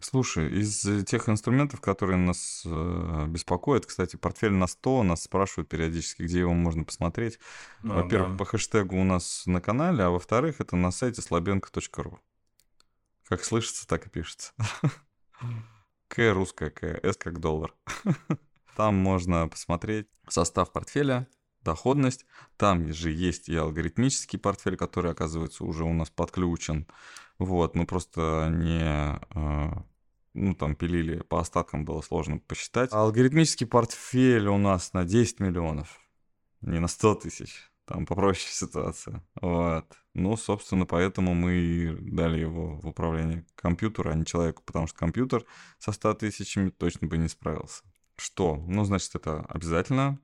Слушай, 0.00 0.52
из 0.52 0.86
тех 1.04 1.28
инструментов, 1.28 1.80
которые 1.80 2.16
нас 2.16 2.62
э, 2.64 3.26
беспокоят, 3.26 3.84
кстати, 3.84 4.14
портфель 4.14 4.52
на 4.52 4.68
100 4.68 5.02
нас 5.02 5.24
спрашивают 5.24 5.68
периодически, 5.68 6.22
где 6.22 6.38
его 6.38 6.54
можно 6.54 6.84
посмотреть. 6.84 7.40
А, 7.82 8.02
Во-первых, 8.02 8.30
да. 8.30 8.38
по 8.38 8.44
хэштегу 8.44 8.96
у 8.96 9.02
нас 9.02 9.42
на 9.46 9.60
канале, 9.60 10.04
а 10.04 10.10
во-вторых, 10.10 10.60
это 10.60 10.76
на 10.76 10.92
сайте 10.92 11.22
слабенко.ру. 11.22 12.20
Как 13.28 13.42
слышится, 13.42 13.88
так 13.88 14.06
и 14.06 14.10
пишется. 14.10 14.52
К 16.12 16.34
русская, 16.34 16.68
К, 16.68 17.00
С 17.02 17.16
как 17.16 17.40
доллар. 17.40 17.74
Там 18.76 18.96
можно 18.96 19.48
посмотреть 19.48 20.08
состав 20.28 20.70
портфеля, 20.70 21.26
доходность. 21.62 22.26
Там 22.58 22.92
же 22.92 23.10
есть 23.10 23.48
и 23.48 23.56
алгоритмический 23.56 24.38
портфель, 24.38 24.76
который, 24.76 25.12
оказывается, 25.12 25.64
уже 25.64 25.84
у 25.84 25.92
нас 25.94 26.10
подключен. 26.10 26.86
Вот, 27.38 27.74
мы 27.74 27.86
просто 27.86 28.50
не 28.52 28.82
а, 28.82 29.84
ну, 30.34 30.54
там 30.54 30.74
пилили 30.74 31.20
по 31.22 31.40
остаткам, 31.40 31.86
было 31.86 32.02
сложно 32.02 32.38
посчитать. 32.40 32.92
алгоритмический 32.92 33.66
портфель 33.66 34.48
у 34.48 34.58
нас 34.58 34.92
на 34.92 35.06
10 35.06 35.40
миллионов, 35.40 35.98
не 36.60 36.78
на 36.78 36.88
100 36.88 37.14
тысяч. 37.14 37.71
Там 37.92 38.06
попроще 38.06 38.50
ситуация. 38.50 39.22
Вот. 39.42 39.84
Ну, 40.14 40.34
собственно, 40.38 40.86
поэтому 40.86 41.34
мы 41.34 41.52
и 41.52 41.90
дали 42.00 42.40
его 42.40 42.76
в 42.76 42.88
управление 42.88 43.44
компьютеру, 43.54 44.08
а 44.08 44.14
не 44.14 44.24
человеку, 44.24 44.62
потому 44.64 44.86
что 44.86 44.98
компьютер 44.98 45.44
со 45.78 45.92
100 45.92 46.14
тысячами 46.14 46.70
точно 46.70 47.06
бы 47.06 47.18
не 47.18 47.28
справился. 47.28 47.82
Что? 48.16 48.56
Ну, 48.66 48.84
значит, 48.84 49.14
это 49.14 49.44
обязательно. 49.46 50.18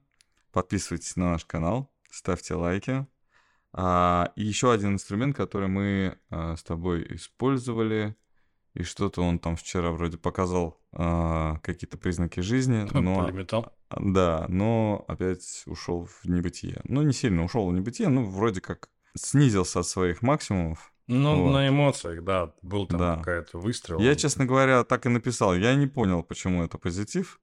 Подписывайтесь 0.50 1.14
на 1.16 1.32
наш 1.32 1.44
канал, 1.44 1.92
ставьте 2.10 2.54
лайки, 2.54 3.06
а, 3.74 4.32
и 4.34 4.44
еще 4.44 4.72
один 4.72 4.94
инструмент, 4.94 5.36
который 5.36 5.68
мы 5.68 6.18
а, 6.30 6.56
с 6.56 6.62
тобой 6.62 7.06
использовали, 7.16 8.16
и 8.74 8.82
что-то 8.82 9.22
он 9.22 9.38
там 9.38 9.56
вчера 9.56 9.90
вроде 9.90 10.18
показал 10.18 10.80
а, 10.92 11.58
какие-то 11.62 11.98
признаки 11.98 12.40
жизни, 12.40 12.88
но... 12.92 13.24
Полиметал. 13.24 13.72
Да, 13.90 14.46
но 14.48 15.04
опять 15.08 15.62
ушел 15.66 16.06
в 16.06 16.28
небытие. 16.28 16.80
Ну, 16.84 17.02
не 17.02 17.12
сильно 17.12 17.44
ушел 17.44 17.68
в 17.68 17.72
небытие, 17.72 18.08
ну, 18.08 18.24
вроде 18.24 18.60
как 18.60 18.90
снизился 19.16 19.80
от 19.80 19.86
своих 19.86 20.22
максимумов. 20.22 20.92
Ну, 21.06 21.44
вот. 21.44 21.52
на 21.52 21.68
эмоциях, 21.68 22.22
да, 22.22 22.52
был 22.60 22.86
там 22.86 23.00
да. 23.00 23.16
какая-то 23.16 23.58
выстрел. 23.58 23.98
Я, 23.98 24.14
честно 24.14 24.44
говоря, 24.44 24.84
так 24.84 25.06
и 25.06 25.08
написал. 25.08 25.54
Я 25.54 25.74
не 25.74 25.86
понял, 25.86 26.22
почему 26.22 26.62
это 26.62 26.76
позитив. 26.76 27.40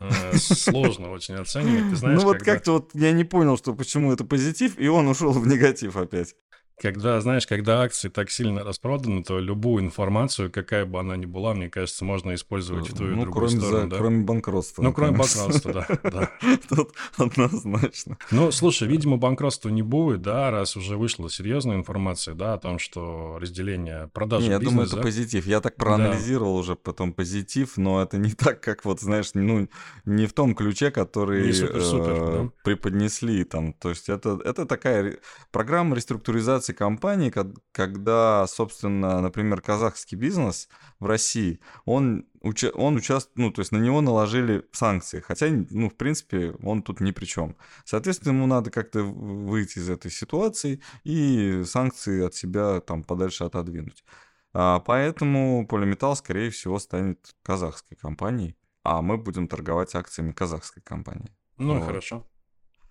Э, 0.00 0.36
сложно 0.36 1.10
очень 1.12 1.34
оценивать. 1.34 1.90
Ты 1.90 1.96
знаешь, 1.96 2.20
ну 2.20 2.24
вот 2.26 2.38
как-то 2.38 2.72
вот 2.72 2.90
я 2.94 3.12
не 3.12 3.24
понял, 3.24 3.56
что 3.56 3.74
почему 3.74 4.12
это 4.12 4.24
позитив, 4.24 4.78
и 4.78 4.88
он 4.88 5.06
ушел 5.08 5.32
в 5.32 5.46
негатив 5.46 5.96
опять. 5.96 6.34
Когда, 6.80 7.20
знаешь, 7.20 7.46
когда 7.46 7.82
акции 7.82 8.08
так 8.08 8.30
сильно 8.30 8.62
распроданы, 8.62 9.24
то 9.24 9.38
любую 9.38 9.84
информацию, 9.84 10.50
какая 10.50 10.86
бы 10.86 11.00
она 11.00 11.16
ни 11.16 11.26
была, 11.26 11.54
мне 11.54 11.68
кажется, 11.68 12.04
можно 12.04 12.34
использовать 12.34 12.88
в 12.88 12.96
ту 12.96 13.06
и 13.06 13.10
ну, 13.10 13.22
другую 13.22 13.48
кроме 13.48 13.60
сторону. 13.60 13.82
За, 13.82 13.90
да? 13.90 13.96
Кроме 13.96 14.24
банкротства. 14.24 14.82
Ну, 14.82 14.92
кроме 14.92 15.16
банкротства, 15.16 15.72
да, 15.72 15.86
да. 16.10 16.30
Тут 16.68 16.92
однозначно. 17.16 18.16
Ну, 18.30 18.50
слушай, 18.52 18.86
видимо, 18.86 19.16
банкротства 19.16 19.68
не 19.70 19.82
будет, 19.82 20.22
да, 20.22 20.50
раз 20.50 20.76
уже 20.76 20.96
вышла 20.96 21.28
серьезная 21.28 21.76
информация, 21.76 22.34
да, 22.34 22.54
о 22.54 22.58
том, 22.58 22.78
что 22.78 23.38
разделение 23.40 24.08
продажи 24.12 24.46
Не, 24.46 24.50
я 24.50 24.58
думаю, 24.58 24.86
это 24.86 24.96
позитив. 24.98 25.46
Я 25.46 25.60
так 25.60 25.76
проанализировал 25.76 26.56
уже 26.56 26.76
потом 26.76 27.12
позитив, 27.12 27.76
но 27.76 28.02
это 28.02 28.18
не 28.18 28.30
так, 28.32 28.60
как 28.60 28.84
вот, 28.84 29.00
знаешь, 29.00 29.30
ну, 29.34 29.68
не 30.04 30.26
в 30.26 30.32
том 30.32 30.54
ключе, 30.54 30.90
который 30.90 31.50
э, 31.50 32.48
преподнесли 32.62 33.44
там. 33.44 33.72
То 33.72 33.90
есть 33.90 34.08
это, 34.08 34.40
это 34.44 34.66
такая 34.66 35.18
программа 35.50 35.96
реструктуризации 35.96 36.67
регуляции 36.68 36.72
компании, 36.72 37.32
когда, 37.72 38.46
собственно, 38.46 39.20
например, 39.20 39.60
казахский 39.60 40.16
бизнес 40.18 40.68
в 41.00 41.06
России, 41.06 41.60
он, 41.84 42.26
уча 42.40 42.70
он 42.74 42.96
участвует, 42.96 43.38
ну, 43.38 43.50
то 43.50 43.60
есть 43.60 43.72
на 43.72 43.78
него 43.78 44.00
наложили 44.00 44.64
санкции, 44.72 45.20
хотя, 45.20 45.46
ну, 45.70 45.88
в 45.88 45.94
принципе, 45.94 46.54
он 46.62 46.82
тут 46.82 47.00
ни 47.00 47.12
при 47.12 47.26
чем. 47.26 47.56
Соответственно, 47.84 48.34
ему 48.34 48.46
надо 48.46 48.70
как-то 48.70 49.02
выйти 49.02 49.78
из 49.78 49.88
этой 49.88 50.10
ситуации 50.10 50.80
и 51.04 51.62
санкции 51.64 52.26
от 52.26 52.34
себя 52.34 52.80
там 52.80 53.02
подальше 53.02 53.44
отодвинуть. 53.44 54.04
А, 54.52 54.80
поэтому 54.80 55.66
Полиметалл, 55.66 56.16
скорее 56.16 56.50
всего, 56.50 56.78
станет 56.78 57.34
казахской 57.42 57.96
компанией, 57.96 58.56
а 58.82 59.02
мы 59.02 59.18
будем 59.18 59.46
торговать 59.46 59.94
акциями 59.94 60.32
казахской 60.32 60.82
компании. 60.82 61.30
Ну, 61.58 61.74
вот. 61.74 61.86
хорошо. 61.86 62.24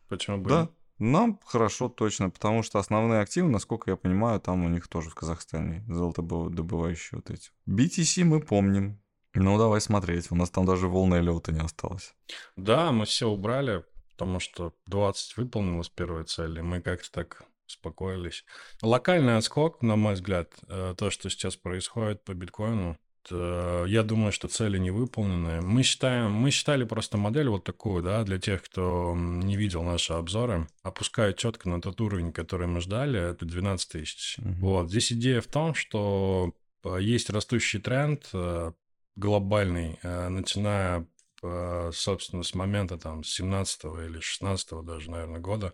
Почему 0.07 0.37
бы? 0.37 0.49
Да, 0.49 0.69
нам 0.99 1.39
хорошо 1.45 1.89
точно, 1.89 2.29
потому 2.29 2.63
что 2.63 2.79
основные 2.79 3.21
активы, 3.21 3.49
насколько 3.49 3.91
я 3.91 3.97
понимаю, 3.97 4.39
там 4.39 4.65
у 4.65 4.69
них 4.69 4.87
тоже 4.87 5.09
в 5.09 5.15
Казахстане 5.15 5.83
золотодобывающие 5.87 7.19
вот 7.19 7.29
эти. 7.29 7.49
BTC 7.67 8.23
мы 8.23 8.41
помним. 8.41 8.99
Ну, 9.33 9.57
давай 9.57 9.81
смотреть. 9.81 10.31
У 10.31 10.35
нас 10.35 10.49
там 10.49 10.65
даже 10.65 10.87
волны 10.87 11.15
лёта 11.15 11.51
не 11.51 11.59
осталось. 11.59 12.15
Да, 12.55 12.91
мы 12.91 13.05
все 13.05 13.27
убрали, 13.27 13.83
потому 14.11 14.39
что 14.39 14.73
20 14.87 15.37
выполнилось 15.37 15.89
первой 15.89 16.23
цели. 16.23 16.61
Мы 16.61 16.81
как-то 16.81 17.11
так 17.11 17.43
успокоились. 17.67 18.45
Локальный 18.81 19.37
отскок, 19.37 19.81
на 19.81 19.95
мой 19.95 20.13
взгляд, 20.13 20.53
э, 20.67 20.95
то, 20.97 21.09
что 21.11 21.29
сейчас 21.29 21.55
происходит 21.55 22.23
по 22.23 22.33
биткоину, 22.33 22.97
я 23.31 24.03
думаю, 24.03 24.31
что 24.31 24.47
цели 24.47 24.77
не 24.77 24.91
выполнены. 24.91 25.61
Мы 25.61 25.83
считаем, 25.83 26.31
мы 26.31 26.51
считали 26.51 26.83
просто 26.83 27.17
модель 27.17 27.49
вот 27.49 27.63
такую, 27.63 28.03
да, 28.03 28.23
для 28.23 28.39
тех, 28.39 28.63
кто 28.63 29.13
не 29.15 29.55
видел 29.55 29.83
наши 29.83 30.13
обзоры, 30.13 30.67
опускают 30.83 31.37
четко 31.37 31.69
на 31.69 31.81
тот 31.81 31.99
уровень, 32.01 32.31
который 32.31 32.67
мы 32.67 32.81
ждали, 32.81 33.19
это 33.19 33.45
12 33.45 33.89
тысяч. 33.89 34.37
Угу. 34.39 34.53
Вот, 34.59 34.89
здесь 34.89 35.11
идея 35.11 35.41
в 35.41 35.47
том, 35.47 35.73
что 35.73 36.53
э, 36.83 36.97
есть 37.01 37.29
растущий 37.29 37.79
тренд 37.79 38.27
э, 38.33 38.71
глобальный, 39.15 39.97
начиная, 40.03 41.07
собственно, 41.41 42.43
с 42.43 42.53
момента 42.53 42.99
там 42.99 43.23
17 43.23 43.85
или 43.85 44.19
16 44.19 44.85
даже, 44.85 45.09
наверное, 45.09 45.39
года, 45.39 45.73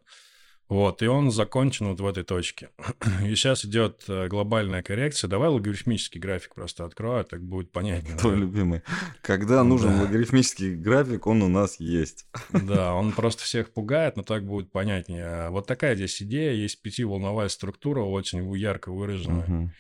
вот, 0.70 1.02
и 1.02 1.08
он 1.08 1.30
закончен 1.30 1.88
вот 1.88 2.00
в 2.00 2.06
этой 2.06 2.24
точке. 2.24 2.70
И 3.24 3.36
сейчас 3.36 3.66
идет 3.66 4.06
э, 4.08 4.28
глобальная 4.28 4.82
коррекция. 4.82 5.28
Давай 5.28 5.50
логарифмический 5.50 6.20
график 6.20 6.56
просто 6.56 6.86
открою, 6.86 7.26
так 7.26 7.44
будет 7.44 7.72
понятнее. 7.72 8.18
Твой 8.18 8.36
да? 8.36 8.40
любимый. 8.40 8.82
Когда 9.22 9.64
нужен 9.64 9.92
да. 9.92 10.04
логарифмический 10.04 10.76
график, 10.76 11.28
он 11.28 11.42
у 11.42 11.50
нас 11.50 11.80
есть. 11.80 12.26
Да, 12.64 12.94
он 12.94 13.12
просто 13.12 13.44
всех 13.44 13.74
пугает, 13.74 14.16
но 14.16 14.24
так 14.24 14.46
будет 14.46 14.72
понятнее. 14.72 15.50
Вот 15.50 15.68
такая 15.68 15.96
здесь 15.96 16.22
идея. 16.22 16.54
Есть 16.54 16.82
пятиволновая 16.82 17.50
структура, 17.50 18.02
очень 18.02 18.50
ярко 18.58 18.92
выраженная. 18.92 19.46
Угу. 19.46 19.72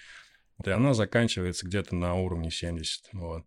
И 0.65 0.69
она 0.69 0.93
заканчивается 0.93 1.65
где-то 1.65 1.95
на 1.95 2.15
уровне 2.15 2.51
70. 2.51 3.09
Вот. 3.13 3.45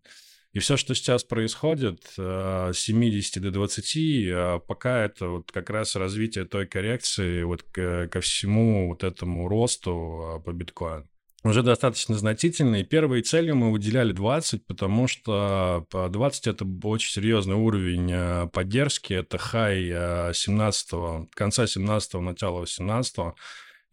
И 0.57 0.59
все, 0.59 0.75
что 0.75 0.95
сейчас 0.95 1.23
происходит, 1.23 2.01
э, 2.17 2.71
с 2.73 2.79
70 2.79 3.43
до 3.43 3.51
20, 3.51 3.95
э, 3.95 4.59
пока 4.67 5.05
это 5.05 5.27
вот 5.27 5.51
как 5.51 5.69
раз 5.69 5.95
развитие 5.95 6.45
той 6.45 6.65
коррекции 6.65 7.43
вот 7.43 7.61
ко 7.61 8.21
всему 8.21 8.87
вот 8.87 9.03
этому 9.03 9.47
росту 9.47 10.39
э, 10.39 10.43
по 10.43 10.51
биткоину 10.53 11.07
уже 11.43 11.61
достаточно 11.61 12.15
значительный. 12.15 12.83
Первой 12.83 13.21
целью 13.21 13.55
мы 13.55 13.71
выделяли 13.71 14.13
20, 14.13 14.65
потому 14.65 15.07
что 15.07 15.85
20 15.91 16.47
это 16.47 16.65
очень 16.83 17.11
серьезный 17.11 17.55
уровень 17.55 18.49
поддержки. 18.49 19.13
Это 19.13 19.37
хай 19.37 19.85
17 19.85 21.29
конца 21.35 21.67
17 21.67 22.15
начала 22.15 22.61
18 22.61 23.15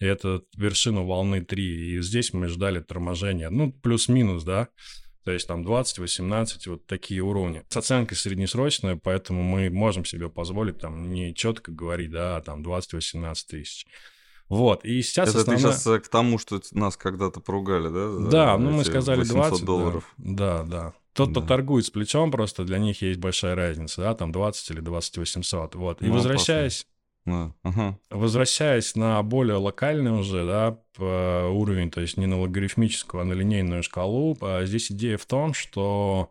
и 0.01 0.07
это 0.07 0.43
вершина 0.57 1.03
волны 1.03 1.45
3. 1.45 1.65
И 1.65 2.03
здесь 2.03 2.33
мы 2.33 2.49
ждали 2.49 2.81
торможения. 2.81 3.51
Ну, 3.51 3.71
плюс-минус, 3.71 4.43
да. 4.43 4.69
То 5.25 5.33
есть 5.33 5.49
там 5.49 5.65
20, 5.65 5.99
18, 5.99 6.67
вот 6.67 6.87
такие 6.87 7.23
уровни. 7.23 7.65
С 7.69 7.77
оценкой 7.77 8.17
среднесрочная, 8.17 8.97
поэтому 8.97 9.43
мы 9.43 9.71
можем 9.71 10.05
себе 10.05 10.29
позволить 10.29 10.79
там 10.79 11.11
не 11.11 11.35
четко 11.35 11.73
говорить, 11.73 12.11
да, 12.11 12.37
а 12.37 12.43
там 12.43 12.63
20-18 12.63 13.35
тысяч. 13.49 13.87
Вот, 14.51 14.85
и 14.85 15.01
сейчас 15.01 15.31
Это 15.31 15.39
основная... 15.39 15.63
ты 15.65 15.73
сейчас 15.73 15.87
э, 15.87 16.01
к 16.01 16.09
тому, 16.09 16.39
что 16.39 16.61
нас 16.73 16.99
когда-то 16.99 17.41
поругали, 17.41 17.89
да? 17.89 18.31
Да, 18.31 18.59
ну 18.59 18.71
мы 18.71 18.85
сказали 18.85 19.25
20 19.25 19.65
долларов. 19.65 20.05
Да, 20.19 20.63
да. 20.63 20.65
да. 20.65 20.93
Тот, 21.15 21.31
кто 21.31 21.41
да. 21.41 21.47
торгует 21.47 21.87
с 21.87 21.91
плечом, 21.91 22.31
просто 22.31 22.65
для 22.65 22.79
них 22.79 23.01
есть 23.01 23.21
большая 23.21 23.55
разница, 23.55 24.03
да, 24.03 24.15
там 24.15 24.33
20 24.33 24.71
или 24.73 24.81
20 24.81 25.19
800, 25.19 25.75
вот. 25.77 26.03
И 26.03 26.07
ну, 26.07 26.15
возвращаясь 26.15 26.87
Ага. 27.27 27.99
Возвращаясь 28.11 28.97
на 28.97 29.23
более 29.23 29.57
локальный 29.57 30.13
уже 30.13 30.45
да, 30.45 30.79
уровень, 31.49 31.91
то 31.91 32.01
есть 32.01 32.19
не 32.19 32.27
на 32.27 32.39
логарифмическую, 32.41 33.23
а 33.23 33.25
на 33.25 33.33
линейную 33.33 33.83
шкалу, 33.83 34.37
а 34.43 34.65
здесь 34.67 34.93
идея 34.93 35.17
в 35.17 35.25
том, 35.25 35.55
что 35.55 36.31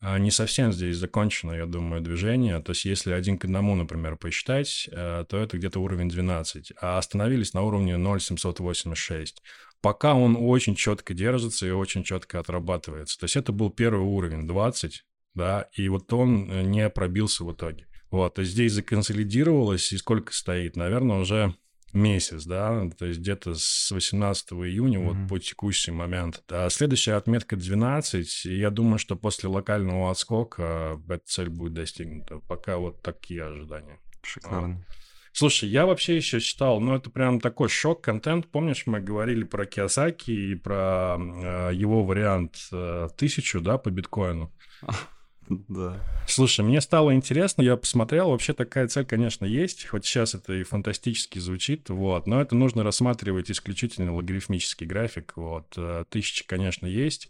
а, 0.00 0.18
не 0.18 0.30
совсем 0.30 0.72
здесь 0.72 0.96
закончено, 0.96 1.52
я 1.52 1.66
думаю, 1.66 2.02
движение. 2.02 2.60
То 2.60 2.72
есть 2.72 2.84
если 2.84 3.12
один 3.12 3.38
к 3.38 3.44
одному, 3.44 3.74
например, 3.74 4.16
посчитать, 4.16 4.88
э, 4.92 5.24
то 5.28 5.38
это 5.38 5.56
где-то 5.56 5.80
уровень 5.80 6.08
12, 6.08 6.72
а 6.80 6.98
остановились 6.98 7.54
на 7.54 7.62
уровне 7.62 7.96
0,786. 7.96 9.42
Пока 9.80 10.14
он 10.14 10.36
очень 10.38 10.74
четко 10.74 11.14
держится 11.14 11.66
и 11.66 11.70
очень 11.70 12.04
четко 12.04 12.38
отрабатывается. 12.40 13.18
То 13.18 13.24
есть 13.24 13.36
это 13.36 13.52
был 13.52 13.70
первый 13.70 14.04
уровень 14.04 14.46
20, 14.46 15.04
да, 15.34 15.68
и 15.72 15.88
вот 15.88 16.12
он 16.12 16.50
э, 16.50 16.62
не 16.62 16.88
пробился 16.90 17.44
в 17.44 17.52
итоге. 17.52 17.86
Вот, 18.10 18.38
есть 18.38 18.52
здесь 18.52 18.72
законсолидировалось, 18.72 19.92
и 19.92 19.98
сколько 19.98 20.32
стоит? 20.32 20.76
Наверное, 20.76 21.18
уже 21.18 21.54
месяц, 21.92 22.44
да, 22.44 22.88
то 22.98 23.06
есть 23.06 23.20
где-то 23.20 23.54
с 23.54 23.90
18 23.90 24.52
июня 24.52 24.98
mm-hmm. 24.98 25.04
вот 25.04 25.28
по 25.28 25.38
текущий 25.38 25.90
момент. 25.90 26.42
А 26.50 26.68
следующая 26.70 27.14
отметка 27.14 27.56
12, 27.56 28.46
и 28.46 28.56
я 28.56 28.70
думаю, 28.70 28.98
что 28.98 29.16
после 29.16 29.48
локального 29.48 30.10
отскока 30.10 31.00
эта 31.08 31.24
цель 31.24 31.48
будет 31.48 31.72
достигнута. 31.72 32.40
Пока 32.48 32.76
вот 32.78 33.02
такие 33.02 33.44
ожидания. 33.44 33.98
Шикарно. 34.22 34.84
Слушай, 35.32 35.68
я 35.68 35.84
вообще 35.84 36.16
еще 36.16 36.40
считал, 36.40 36.80
ну 36.80 36.94
это 36.94 37.10
прям 37.10 37.40
такой 37.40 37.68
шок-контент. 37.68 38.46
Помнишь, 38.46 38.84
мы 38.86 39.00
говорили 39.00 39.44
про 39.44 39.66
Киосаки 39.66 40.30
и 40.30 40.54
про 40.54 41.18
э, 41.18 41.74
его 41.74 42.04
вариант 42.04 42.56
э, 42.72 43.08
тысячу, 43.18 43.60
да, 43.60 43.76
по 43.76 43.90
биткоину? 43.90 44.50
Да. 45.48 46.02
Слушай, 46.26 46.64
мне 46.64 46.80
стало 46.80 47.14
интересно, 47.14 47.62
я 47.62 47.76
посмотрел, 47.76 48.30
вообще 48.30 48.52
такая 48.52 48.88
цель, 48.88 49.04
конечно, 49.04 49.44
есть, 49.44 49.86
хоть 49.86 50.04
сейчас 50.04 50.34
это 50.34 50.54
и 50.54 50.64
фантастически 50.64 51.38
звучит, 51.38 51.88
вот, 51.88 52.26
но 52.26 52.40
это 52.40 52.56
нужно 52.56 52.82
рассматривать 52.82 53.50
исключительно 53.50 54.14
логарифмический 54.14 54.86
график, 54.86 55.34
вот, 55.36 55.72
э, 55.76 56.04
тысячи, 56.08 56.44
конечно, 56.44 56.86
есть, 56.86 57.28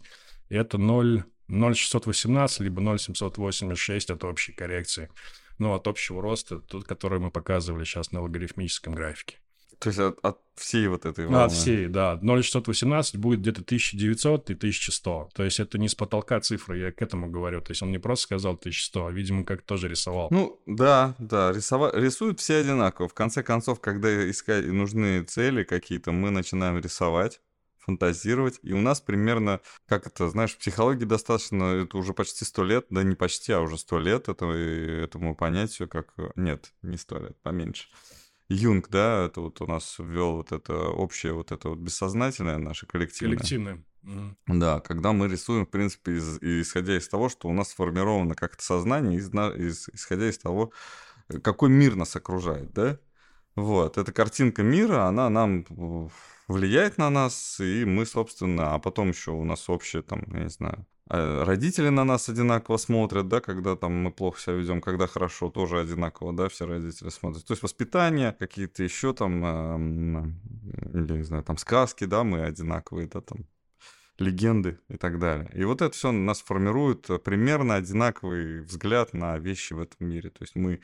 это 0.49 0.77
0, 0.77 1.25
0,618, 1.47 2.61
либо 2.61 2.81
0,786 2.81 4.09
от 4.09 4.23
общей 4.23 4.53
коррекции, 4.53 5.09
ну, 5.59 5.73
от 5.73 5.87
общего 5.87 6.21
роста, 6.21 6.59
тот, 6.59 6.85
который 6.85 7.19
мы 7.19 7.29
показывали 7.29 7.83
сейчас 7.83 8.11
на 8.11 8.21
логарифмическом 8.21 8.95
графике. 8.95 9.37
То 9.79 9.89
есть 9.89 9.99
от, 9.99 10.17
от 10.23 10.39
всей 10.55 10.87
вот 10.87 11.05
этой 11.05 11.27
волны? 11.27 11.43
От 11.43 11.51
всей, 11.51 11.87
да. 11.87 12.17
0,618 12.21 13.17
будет 13.17 13.41
где-то 13.41 13.61
1900 13.61 14.49
и 14.49 14.53
1100. 14.53 15.29
То 15.33 15.43
есть 15.43 15.59
это 15.59 15.77
не 15.77 15.87
с 15.87 15.95
потолка 15.95 16.39
цифры, 16.39 16.79
я 16.79 16.91
к 16.91 17.01
этому 17.01 17.29
говорю. 17.29 17.61
То 17.61 17.71
есть 17.71 17.83
он 17.83 17.91
не 17.91 17.99
просто 17.99 18.23
сказал 18.23 18.53
1100, 18.53 19.05
а, 19.05 19.11
видимо, 19.11 19.43
как 19.43 19.61
тоже 19.61 19.87
рисовал. 19.87 20.29
Ну, 20.31 20.59
да, 20.65 21.15
да. 21.19 21.51
Рисова... 21.51 21.91
Рисуют 21.95 22.39
все 22.39 22.57
одинаково. 22.57 23.07
В 23.07 23.13
конце 23.13 23.43
концов, 23.43 23.79
когда 23.79 24.29
искать 24.29 24.65
нужны 24.65 25.23
цели 25.23 25.63
какие-то, 25.63 26.11
мы 26.11 26.31
начинаем 26.31 26.79
рисовать 26.79 27.39
фантазировать. 27.87 28.59
И 28.63 28.73
у 28.73 28.81
нас 28.81 28.99
примерно, 28.99 29.61
как 29.87 30.07
это, 30.07 30.27
знаешь, 30.27 30.51
в 30.51 30.57
психологии 30.57 31.05
достаточно, 31.05 31.63
это 31.83 31.97
уже 31.97 32.13
почти 32.13 32.43
сто 32.43 32.63
лет, 32.63 32.85
да 32.89 33.01
не 33.01 33.15
почти, 33.15 33.53
а 33.53 33.61
уже 33.61 33.77
сто 33.77 33.97
лет 33.97 34.27
этого, 34.27 34.51
этому 34.51 35.35
понятию, 35.35 35.87
как... 35.87 36.13
Нет, 36.35 36.73
не 36.81 36.97
сто 36.97 37.17
лет, 37.17 37.37
поменьше. 37.41 37.87
Юнг, 38.49 38.89
да, 38.89 39.25
это 39.25 39.41
вот 39.41 39.61
у 39.61 39.67
нас 39.67 39.97
ввел 39.99 40.37
вот 40.37 40.51
это 40.51 40.73
общее, 40.73 41.33
вот 41.33 41.51
это 41.51 41.69
вот 41.69 41.79
бессознательное 41.79 42.57
наше 42.57 42.85
коллективное. 42.85 43.37
Коллективное. 43.37 43.83
Да, 44.47 44.79
когда 44.79 45.11
мы 45.11 45.27
рисуем, 45.27 45.65
в 45.65 45.69
принципе, 45.69 46.13
из, 46.13 46.37
исходя 46.41 46.97
из 46.97 47.09
того, 47.09 47.27
что 47.27 47.49
у 47.49 47.53
нас 47.53 47.69
сформировано 47.69 48.35
как-то 48.35 48.63
сознание, 48.63 49.19
из, 49.19 49.29
из, 49.33 49.89
исходя 49.89 50.29
из 50.29 50.37
того, 50.37 50.71
какой 51.43 51.69
мир 51.69 51.95
нас 51.95 52.15
окружает, 52.15 52.71
да? 52.71 52.99
Вот, 53.55 53.97
эта 53.97 54.13
картинка 54.13 54.63
мира, 54.63 55.07
она 55.07 55.29
нам 55.29 55.65
влияет 56.47 56.97
на 56.97 57.09
нас, 57.09 57.59
и 57.59 57.83
мы, 57.83 58.05
собственно, 58.05 58.75
а 58.75 58.79
потом 58.79 59.09
еще 59.09 59.31
у 59.31 59.43
нас 59.43 59.69
общее, 59.69 60.03
там, 60.03 60.23
я 60.31 60.43
не 60.43 60.49
знаю, 60.49 60.85
родители 61.09 61.89
на 61.89 62.03
нас 62.03 62.29
одинаково 62.29 62.77
смотрят, 62.77 63.27
да, 63.27 63.39
когда 63.39 63.75
там 63.75 63.93
мы 63.93 64.11
плохо 64.11 64.39
себя 64.39 64.55
ведем, 64.55 64.81
когда 64.81 65.07
хорошо, 65.07 65.49
тоже 65.49 65.79
одинаково, 65.79 66.33
да, 66.33 66.49
все 66.49 66.65
родители 66.65 67.09
смотрят. 67.09 67.45
То 67.45 67.53
есть 67.53 67.63
воспитание, 67.63 68.33
какие-то 68.33 68.83
еще 68.83 69.13
там, 69.13 69.45
э, 69.45 70.31
я 70.93 71.17
не 71.17 71.23
знаю, 71.23 71.43
там 71.43 71.57
сказки, 71.57 72.05
да, 72.05 72.23
мы 72.23 72.43
одинаковые, 72.43 73.07
да, 73.07 73.21
там 73.21 73.45
легенды 74.19 74.79
и 74.89 74.97
так 74.97 75.19
далее. 75.19 75.49
И 75.53 75.63
вот 75.63 75.81
это 75.81 75.95
все 75.95 76.11
нас 76.11 76.41
формирует 76.41 77.07
примерно 77.23 77.75
одинаковый 77.75 78.61
взгляд 78.61 79.13
на 79.13 79.37
вещи 79.37 79.73
в 79.73 79.79
этом 79.79 80.07
мире. 80.07 80.29
То 80.29 80.43
есть 80.43 80.55
мы 80.55 80.81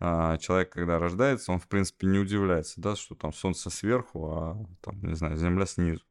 а, 0.00 0.36
человек, 0.38 0.70
когда 0.70 0.98
рождается, 0.98 1.52
он, 1.52 1.60
в 1.60 1.68
принципе, 1.68 2.06
не 2.06 2.18
удивляется, 2.18 2.80
да, 2.80 2.96
что 2.96 3.14
там 3.14 3.32
солнце 3.32 3.70
сверху, 3.70 4.26
а 4.26 4.66
там, 4.82 5.00
не 5.02 5.14
знаю, 5.14 5.36
земля 5.36 5.66
снизу. 5.66 6.02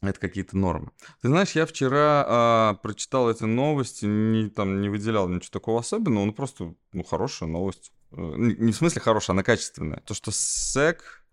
Это 0.00 0.20
какие-то 0.20 0.56
нормы. 0.56 0.90
Ты 1.22 1.28
знаешь, 1.28 1.52
я 1.52 1.66
вчера 1.66 2.24
а, 2.26 2.74
прочитал 2.74 3.30
эти 3.30 3.44
новости, 3.44 4.04
не, 4.04 4.48
там, 4.48 4.80
не 4.80 4.88
выделял 4.88 5.28
ничего 5.28 5.50
такого 5.52 5.80
особенного, 5.80 6.24
ну 6.24 6.32
просто 6.32 6.74
ну, 6.92 7.02
хорошая 7.02 7.48
новость. 7.48 7.92
Э, 8.12 8.34
не 8.36 8.70
в 8.70 8.76
смысле 8.76 9.00
хорошая, 9.00 9.34
она 9.34 9.42
качественная. 9.42 10.00
То, 10.06 10.14
что 10.14 10.30
СЭК 10.32 11.24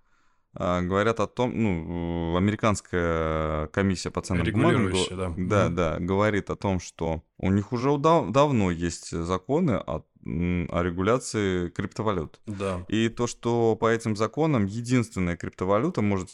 а, 0.57 0.81
говорят 0.81 1.19
о 1.19 1.27
том, 1.27 1.51
ну, 1.53 2.37
американская 2.37 3.67
комиссия 3.67 4.09
по 4.09 4.21
ценным 4.21 4.49
бумагам, 4.51 4.91
да. 5.11 5.33
Да, 5.37 5.69
да, 5.69 5.97
говорит 5.99 6.49
о 6.49 6.55
том, 6.55 6.79
что 6.79 7.23
у 7.37 7.51
них 7.51 7.73
уже 7.73 7.97
дав 7.97 8.31
давно 8.31 8.71
есть 8.71 9.11
законы 9.11 9.71
о, 9.71 10.03
о 10.23 10.81
регуляции 10.81 11.69
криптовалют. 11.69 12.39
Да. 12.45 12.85
И 12.87 13.09
то, 13.09 13.27
что 13.27 13.75
по 13.75 13.89
этим 13.89 14.15
законам 14.15 14.65
единственная 14.65 15.35
криптовалюта 15.35 16.01
может 16.01 16.29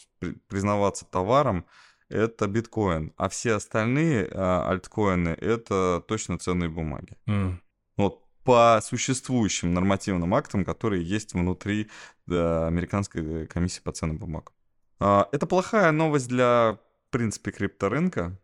признаваться 0.46 1.04
товаром, 1.04 1.66
это 2.12 2.46
биткоин, 2.46 3.12
а 3.16 3.28
все 3.28 3.54
остальные 3.54 4.28
а, 4.32 4.70
альткоины 4.70 5.30
это 5.30 6.02
точно 6.06 6.38
ценные 6.38 6.68
бумаги. 6.68 7.16
Mm. 7.26 7.56
Вот 7.96 8.22
по 8.44 8.80
существующим 8.82 9.74
нормативным 9.74 10.34
актам, 10.34 10.64
которые 10.64 11.04
есть 11.04 11.34
внутри 11.34 11.90
да, 12.26 12.66
американской 12.66 13.46
комиссии 13.46 13.80
по 13.80 13.92
ценным 13.92 14.18
бумагам. 14.18 14.54
А, 15.00 15.28
это 15.32 15.46
плохая 15.46 15.92
новость 15.92 16.28
для, 16.28 16.78
в 17.08 17.10
принципе, 17.10 17.50
крипторынка, 17.50 18.38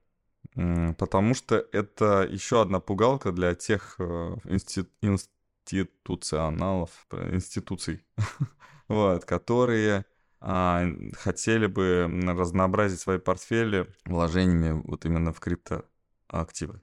потому 0.55 1.35
что 1.35 1.67
это 1.73 2.27
еще 2.29 2.63
одна 2.63 2.81
пугалка 2.81 3.33
для 3.33 3.55
тех 3.55 3.97
э, 3.99 4.37
институ- 4.45 4.91
институционалов, 5.03 7.07
институций, 7.31 8.05
вот, 8.89 9.25
которые 9.25 10.05
хотели 10.41 11.67
бы 11.67 12.09
разнообразить 12.27 13.01
свои 13.01 13.19
портфели 13.19 13.87
вложениями 14.05 14.81
вот 14.85 15.05
именно 15.05 15.33
в 15.33 15.41
криптоактивы. 15.41 16.81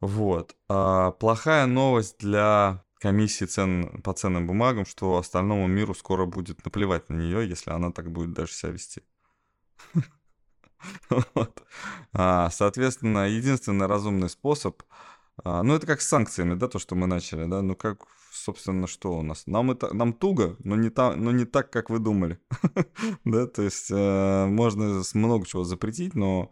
Вот. 0.00 0.56
А 0.68 1.12
плохая 1.12 1.66
новость 1.66 2.18
для 2.18 2.84
комиссии 2.98 3.46
цен 3.46 4.02
по 4.02 4.12
ценным 4.12 4.46
бумагам, 4.46 4.84
что 4.84 5.16
остальному 5.16 5.66
миру 5.66 5.94
скоро 5.94 6.26
будет 6.26 6.64
наплевать 6.64 7.08
на 7.08 7.14
нее, 7.14 7.48
если 7.48 7.70
она 7.70 7.90
так 7.92 8.10
будет 8.10 8.32
даже 8.32 8.52
себя 8.52 8.72
вести. 8.72 9.02
А, 12.12 12.48
соответственно, 12.50 13.28
единственный 13.28 13.86
разумный 13.86 14.30
способ, 14.30 14.82
а, 15.44 15.62
ну 15.62 15.74
это 15.74 15.86
как 15.86 16.00
с 16.00 16.08
санкциями, 16.08 16.54
да, 16.54 16.68
то, 16.68 16.78
что 16.78 16.94
мы 16.94 17.06
начали, 17.06 17.46
да, 17.46 17.62
ну 17.62 17.74
как 17.74 18.06
собственно, 18.32 18.86
что 18.86 19.18
у 19.18 19.22
нас? 19.22 19.46
Нам, 19.46 19.70
это, 19.70 19.94
нам 19.94 20.12
туго, 20.12 20.56
но 20.60 20.76
не, 20.76 20.90
та, 20.90 21.16
но 21.16 21.30
не 21.30 21.44
так, 21.44 21.70
как 21.70 21.90
вы 21.90 21.98
думали. 21.98 22.38
да, 23.24 23.46
то 23.46 23.62
есть 23.62 23.90
э, 23.90 24.46
можно 24.46 25.02
много 25.14 25.46
чего 25.46 25.64
запретить, 25.64 26.14
но 26.14 26.50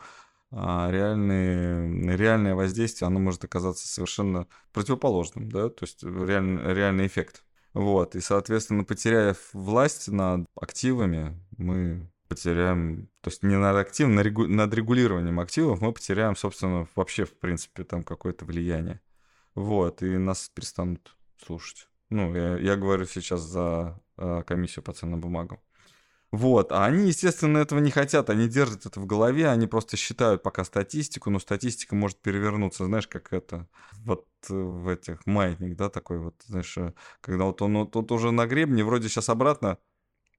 а 0.50 0.90
реальное 0.90 2.54
воздействие, 2.54 3.06
оно 3.06 3.20
может 3.20 3.44
оказаться 3.44 3.86
совершенно 3.86 4.46
противоположным, 4.72 5.50
да, 5.50 5.68
то 5.68 5.84
есть 5.84 6.02
реаль, 6.02 6.74
реальный 6.74 7.06
эффект. 7.06 7.44
Вот, 7.74 8.16
и, 8.16 8.20
соответственно, 8.20 8.84
потеряя 8.84 9.36
власть 9.52 10.08
над 10.08 10.46
активами, 10.58 11.38
мы 11.58 12.10
потеряем, 12.28 13.08
то 13.20 13.30
есть 13.30 13.42
не 13.42 13.56
над 13.56 13.76
активом, 13.76 14.14
над 14.14 14.74
регулированием 14.74 15.40
активов 15.40 15.80
мы 15.80 15.92
потеряем, 15.92 16.36
собственно, 16.36 16.86
вообще, 16.94 17.24
в 17.24 17.34
принципе, 17.38 17.84
там 17.84 18.02
какое-то 18.04 18.44
влияние. 18.44 19.00
Вот, 19.54 20.02
и 20.02 20.18
нас 20.18 20.50
перестанут 20.54 21.16
слушать. 21.44 21.88
Ну, 22.10 22.34
я, 22.34 22.56
я 22.58 22.76
говорю 22.76 23.06
сейчас 23.06 23.40
за 23.40 24.00
э, 24.16 24.42
комиссию 24.46 24.82
по 24.84 24.92
ценным 24.92 25.20
бумагам. 25.20 25.58
Вот, 26.30 26.72
а 26.72 26.84
они, 26.84 27.08
естественно, 27.08 27.56
этого 27.56 27.78
не 27.78 27.90
хотят, 27.90 28.28
они 28.28 28.48
держат 28.48 28.84
это 28.84 29.00
в 29.00 29.06
голове, 29.06 29.48
они 29.48 29.66
просто 29.66 29.96
считают 29.96 30.42
пока 30.42 30.62
статистику, 30.64 31.30
но 31.30 31.38
статистика 31.38 31.94
может 31.94 32.18
перевернуться, 32.20 32.84
знаешь, 32.84 33.08
как 33.08 33.32
это, 33.32 33.66
вот 34.04 34.26
э, 34.50 34.54
в 34.54 34.88
этих 34.88 35.24
маятник, 35.26 35.74
да, 35.74 35.88
такой 35.88 36.18
вот, 36.18 36.34
знаешь, 36.46 36.76
э, 36.76 36.92
когда 37.22 37.44
вот 37.44 37.62
он 37.62 37.78
вот, 37.78 37.94
вот 37.94 38.12
уже 38.12 38.30
на 38.30 38.46
гребне, 38.46 38.84
вроде 38.84 39.08
сейчас 39.08 39.30
обратно 39.30 39.78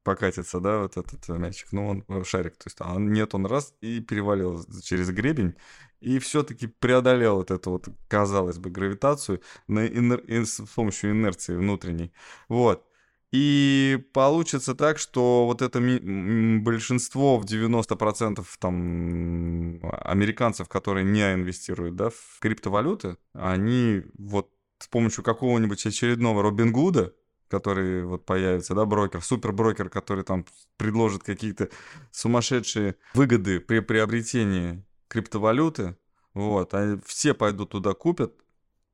покатится, 0.09 0.59
да, 0.59 0.79
вот 0.79 0.97
этот 0.97 1.29
мячик, 1.29 1.67
ну, 1.71 1.87
он 1.87 2.03
э, 2.07 2.23
шарик, 2.23 2.55
то 2.57 2.63
есть, 2.65 2.77
а 2.79 2.95
нет, 2.97 3.35
он 3.35 3.45
раз 3.45 3.75
и 3.79 3.99
перевалил 3.99 4.65
через 4.81 5.11
гребень, 5.11 5.53
и 5.99 6.17
все-таки 6.17 6.65
преодолел 6.65 7.35
вот 7.35 7.51
эту 7.51 7.69
вот, 7.69 7.89
казалось 8.07 8.57
бы, 8.57 8.71
гравитацию 8.71 9.39
на 9.67 9.85
инер... 9.85 10.23
с 10.27 10.61
помощью 10.73 11.11
инерции 11.11 11.55
внутренней. 11.55 12.11
Вот. 12.47 12.87
И 13.31 14.03
получится 14.13 14.73
так, 14.73 14.97
что 14.97 15.45
вот 15.45 15.61
это 15.61 15.79
большинство 15.79 17.37
в 17.37 17.45
90% 17.45 18.43
там 18.57 19.79
американцев, 20.03 20.67
которые 20.67 21.05
не 21.05 21.33
инвестируют 21.33 21.95
да, 21.95 22.09
в 22.09 22.39
криптовалюты, 22.39 23.17
они 23.33 24.01
вот 24.17 24.49
с 24.79 24.87
помощью 24.87 25.23
какого-нибудь 25.23 25.85
очередного 25.85 26.41
Робин 26.41 26.71
Гуда, 26.71 27.13
который 27.49 28.03
вот 28.05 28.25
появится, 28.25 28.75
да, 28.75 28.85
брокер, 28.85 29.21
суперброкер, 29.21 29.89
который 29.89 30.23
там 30.23 30.45
предложит 30.77 31.23
какие-то 31.23 31.69
сумасшедшие 32.11 32.95
выгоды 33.13 33.59
при 33.59 33.79
приобретении 33.79 34.85
криптовалюты, 35.07 35.97
вот, 36.33 36.73
а 36.73 36.99
все 37.05 37.33
пойдут 37.33 37.71
туда 37.71 37.93
купят 37.93 38.33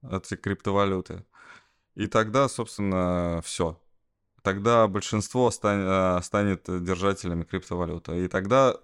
эти 0.02 0.36
криптовалюты, 0.36 1.26
и 1.96 2.08
тогда, 2.08 2.48
собственно, 2.50 3.42
все. 3.44 3.82
Тогда 4.42 4.88
большинство 4.88 5.50
стань, 5.50 6.22
станет 6.22 6.66
держателями 6.68 7.44
криптовалюты. 7.46 8.26
И 8.26 8.28
тогда, 8.28 8.76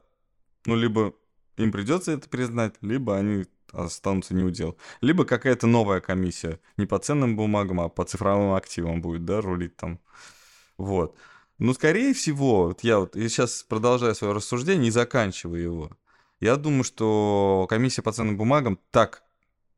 ну, 0.65 0.75
либо 0.75 1.13
им 1.57 1.71
придется 1.71 2.13
это 2.13 2.27
признать, 2.29 2.75
либо 2.81 3.15
они 3.15 3.45
останутся 3.71 4.34
не 4.34 4.43
удел. 4.43 4.77
Либо 5.01 5.25
какая-то 5.25 5.67
новая 5.67 6.01
комиссия, 6.01 6.60
не 6.77 6.86
по 6.86 6.99
ценным 6.99 7.36
бумагам, 7.36 7.81
а 7.81 7.89
по 7.89 8.03
цифровым 8.03 8.53
активам 8.53 9.01
будет, 9.01 9.25
да, 9.25 9.41
рулить 9.41 9.75
там. 9.75 9.99
Вот. 10.77 11.15
Ну, 11.57 11.73
скорее 11.73 12.13
всего, 12.13 12.67
вот 12.67 12.84
я 12.84 12.99
вот 12.99 13.15
я 13.15 13.29
сейчас 13.29 13.63
продолжаю 13.63 14.15
свое 14.15 14.34
рассуждение 14.34 14.88
и 14.88 14.91
заканчиваю 14.91 15.62
его. 15.62 15.91
Я 16.39 16.55
думаю, 16.55 16.84
что 16.84 17.67
комиссия 17.69 18.01
по 18.01 18.12
ценным 18.12 18.36
бумагам 18.36 18.79
так 18.89 19.23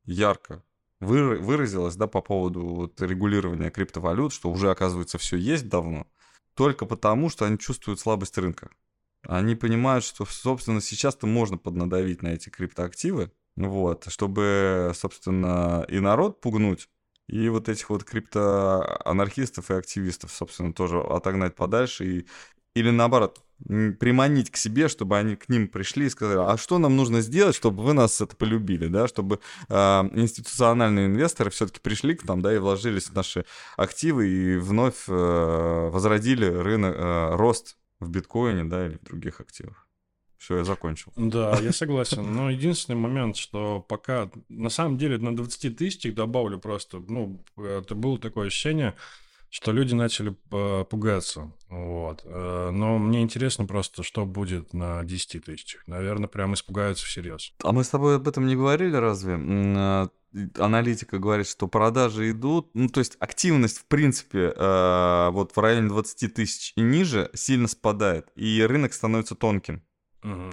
ярко 0.05 0.63
выразилась, 1.01 1.95
да, 1.95 2.07
по 2.07 2.21
поводу 2.21 2.65
вот 2.65 3.01
регулирования 3.01 3.69
криптовалют, 3.69 4.31
что 4.33 4.49
уже, 4.49 4.71
оказывается, 4.71 5.17
все 5.17 5.35
есть 5.37 5.67
давно, 5.67 6.07
только 6.53 6.85
потому, 6.85 7.29
что 7.29 7.45
они 7.45 7.57
чувствуют 7.57 7.99
слабость 7.99 8.37
рынка. 8.37 8.69
Они 9.23 9.55
понимают, 9.55 10.03
что, 10.03 10.25
собственно, 10.25 10.81
сейчас-то 10.81 11.27
можно 11.27 11.57
поднадавить 11.57 12.21
на 12.21 12.29
эти 12.29 12.49
криптоактивы, 12.49 13.31
вот, 13.55 14.05
чтобы, 14.09 14.91
собственно, 14.95 15.85
и 15.87 15.99
народ 15.99 16.41
пугнуть, 16.41 16.89
и 17.27 17.49
вот 17.49 17.69
этих 17.69 17.89
вот 17.89 18.03
криптоанархистов 18.03 19.71
и 19.71 19.75
активистов, 19.75 20.31
собственно, 20.31 20.73
тоже 20.73 20.99
отогнать 20.99 21.55
подальше, 21.55 22.05
и, 22.05 22.27
или 22.75 22.89
наоборот, 22.89 23.43
приманить 23.67 24.51
к 24.51 24.57
себе, 24.57 24.89
чтобы 24.89 25.17
они 25.17 25.35
к 25.35 25.47
ним 25.47 25.67
пришли 25.67 26.07
и 26.07 26.09
сказали, 26.09 26.39
а 26.39 26.57
что 26.57 26.79
нам 26.79 26.97
нужно 26.97 27.21
сделать, 27.21 27.55
чтобы 27.55 27.83
вы 27.83 27.93
нас 27.93 28.19
это 28.19 28.35
полюбили, 28.35 28.87
да, 28.87 29.07
чтобы 29.07 29.39
э, 29.69 29.75
институциональные 29.75 31.05
инвесторы 31.05 31.49
все-таки 31.49 31.79
пришли 31.79 32.15
к 32.15 32.25
нам, 32.25 32.41
да, 32.41 32.53
и 32.53 32.57
вложились 32.57 33.07
в 33.07 33.15
наши 33.15 33.45
активы 33.77 34.27
и 34.27 34.57
вновь 34.57 35.07
э, 35.07 35.89
возродили 35.91 36.45
рынок, 36.45 36.95
э, 36.97 37.35
рост 37.35 37.77
в 37.99 38.09
биткоине, 38.09 38.65
да, 38.65 38.87
или 38.87 38.97
в 38.97 39.03
других 39.03 39.39
активах. 39.39 39.82
Все, 40.43 40.57
я 40.57 40.65
закончил. 40.65 41.13
Да, 41.15 41.57
я 41.61 41.71
согласен. 41.71 42.35
Но 42.35 42.49
единственный 42.49 42.97
момент, 42.97 43.37
что 43.37 43.79
пока... 43.79 44.29
На 44.49 44.69
самом 44.69 44.97
деле 44.97 45.17
на 45.17 45.33
20 45.33 45.77
тысячах 45.77 46.15
добавлю 46.15 46.59
просто... 46.59 47.01
Ну, 47.07 47.41
это 47.55 47.95
было 47.95 48.19
такое 48.19 48.47
ощущение, 48.47 48.93
что 49.49 49.71
люди 49.71 49.93
начали 49.93 50.35
э, 50.51 50.83
пугаться. 50.83 51.49
Вот. 51.69 52.23
Э, 52.25 52.71
но 52.73 52.97
мне 52.97 53.21
интересно 53.21 53.65
просто, 53.65 54.03
что 54.03 54.25
будет 54.25 54.73
на 54.73 55.05
10 55.05 55.45
тысячах. 55.45 55.87
Наверное, 55.87 56.27
прям 56.27 56.55
испугаются 56.55 57.05
всерьез. 57.05 57.53
А 57.63 57.71
мы 57.71 57.85
с 57.85 57.89
тобой 57.89 58.17
об 58.17 58.27
этом 58.27 58.45
не 58.45 58.57
говорили 58.57 58.97
разве? 58.97 59.39
А, 59.39 60.09
аналитика 60.57 61.19
говорит, 61.19 61.47
что 61.47 61.69
продажи 61.69 62.31
идут, 62.31 62.69
ну, 62.73 62.89
то 62.89 62.99
есть 62.99 63.15
активность, 63.19 63.77
в 63.77 63.85
принципе, 63.85 64.53
э, 64.53 65.29
вот 65.31 65.55
в 65.55 65.57
районе 65.57 65.87
20 65.87 66.33
тысяч 66.33 66.73
и 66.75 66.81
ниже 66.81 67.29
сильно 67.33 67.69
спадает, 67.69 68.27
и 68.35 68.61
рынок 68.61 68.93
становится 68.93 69.35
тонким. 69.35 69.81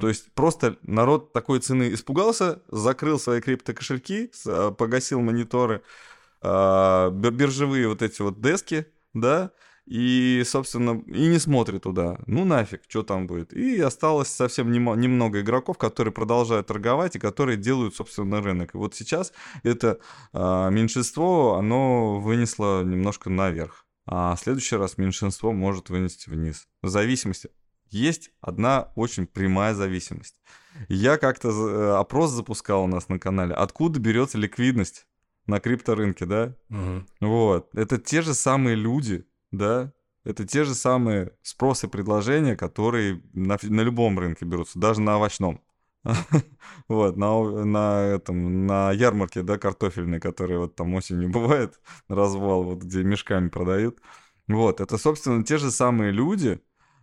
То 0.01 0.09
есть 0.09 0.33
просто 0.35 0.77
народ 0.83 1.33
такой 1.33 1.61
цены 1.61 1.93
испугался, 1.93 2.61
закрыл 2.69 3.19
свои 3.19 3.41
криптокошельки, 3.41 4.31
а, 4.47 4.73
погасил 4.73 5.21
мониторы, 5.21 5.83
а, 6.43 7.11
биржевые 7.11 7.89
вот 7.89 8.03
эти 8.03 8.21
вот 8.23 8.41
дески, 8.41 8.87
да, 9.15 9.53
и, 9.87 10.43
собственно, 10.47 11.03
и 11.07 11.27
не 11.27 11.39
смотрит 11.39 11.83
туда. 11.83 12.19
Ну 12.27 12.45
нафиг, 12.45 12.83
что 12.89 13.03
там 13.03 13.27
будет. 13.27 13.53
И 13.53 13.81
осталось 13.81 14.29
совсем 14.29 14.71
немного 14.71 15.41
игроков, 15.41 15.79
которые 15.79 16.13
продолжают 16.13 16.69
торговать 16.69 17.17
и 17.17 17.19
которые 17.19 17.57
делают, 17.57 17.97
собственно, 17.97 18.41
рынок. 18.41 18.75
И 18.75 18.79
вот 18.79 18.95
сейчас 18.95 19.33
это 19.65 19.99
э, 20.33 20.69
меньшинство, 20.71 21.57
оно 21.57 22.21
вынесло 22.21 22.85
немножко 22.85 23.31
наверх. 23.31 23.85
А 24.07 24.37
в 24.37 24.41
следующий 24.41 24.77
раз 24.77 24.97
меньшинство 24.97 25.53
может 25.53 25.91
вынести 25.91 26.31
вниз. 26.31 26.69
В 26.83 26.89
зависимости 26.89 27.51
есть 27.90 28.31
одна 28.40 28.92
очень 28.94 29.26
прямая 29.26 29.74
зависимость. 29.74 30.40
Я 30.88 31.18
как-то 31.18 31.48
э, 31.50 31.98
опрос 31.98 32.31
запускал 32.31 32.85
у 32.85 32.87
нас 32.87 33.09
на 33.09 33.18
канале, 33.18 33.55
откуда 33.55 34.00
берется 34.00 34.38
ликвидность 34.38 35.07
на 35.46 35.61
крипторынке, 35.61 36.26
да? 36.26 36.57
Угу. 36.70 37.05
Вот. 37.20 37.74
Это 37.74 37.98
те 37.98 38.22
же 38.22 38.35
самые 38.35 38.76
люди, 38.76 39.26
да? 39.50 39.92
Это 40.24 40.46
те 40.46 40.64
же 40.64 40.74
самые 40.74 41.33
спросы 41.42 41.87
и 41.87 41.90
предложения, 41.90 42.57
которые 42.57 43.22
на, 43.33 43.59
на 43.62 43.81
любом 43.81 44.18
рынке 44.18 44.44
берутся, 44.44 44.79
даже 44.79 45.00
на 45.00 45.16
овощном. 45.16 45.61
Вот, 46.88 47.16
на, 47.16 47.64
на, 47.64 48.03
этом, 48.03 48.66
на 48.66 48.92
ярмарке, 48.92 49.42
да, 49.42 49.59
картофельной, 49.59 50.20
которая 50.20 50.59
вот 50.59 50.74
там 50.74 50.94
осенью 50.94 51.29
бывает, 51.31 51.81
развал, 52.09 52.64
вот 52.64 52.83
где 52.83 53.03
мешками 53.03 53.48
продают. 53.48 54.00
Вот, 54.48 54.81
это, 54.81 54.98
собственно, 54.98 55.44
те 55.44 55.59
же 55.59 55.70
самые 55.70 56.11
люди, 56.11 56.61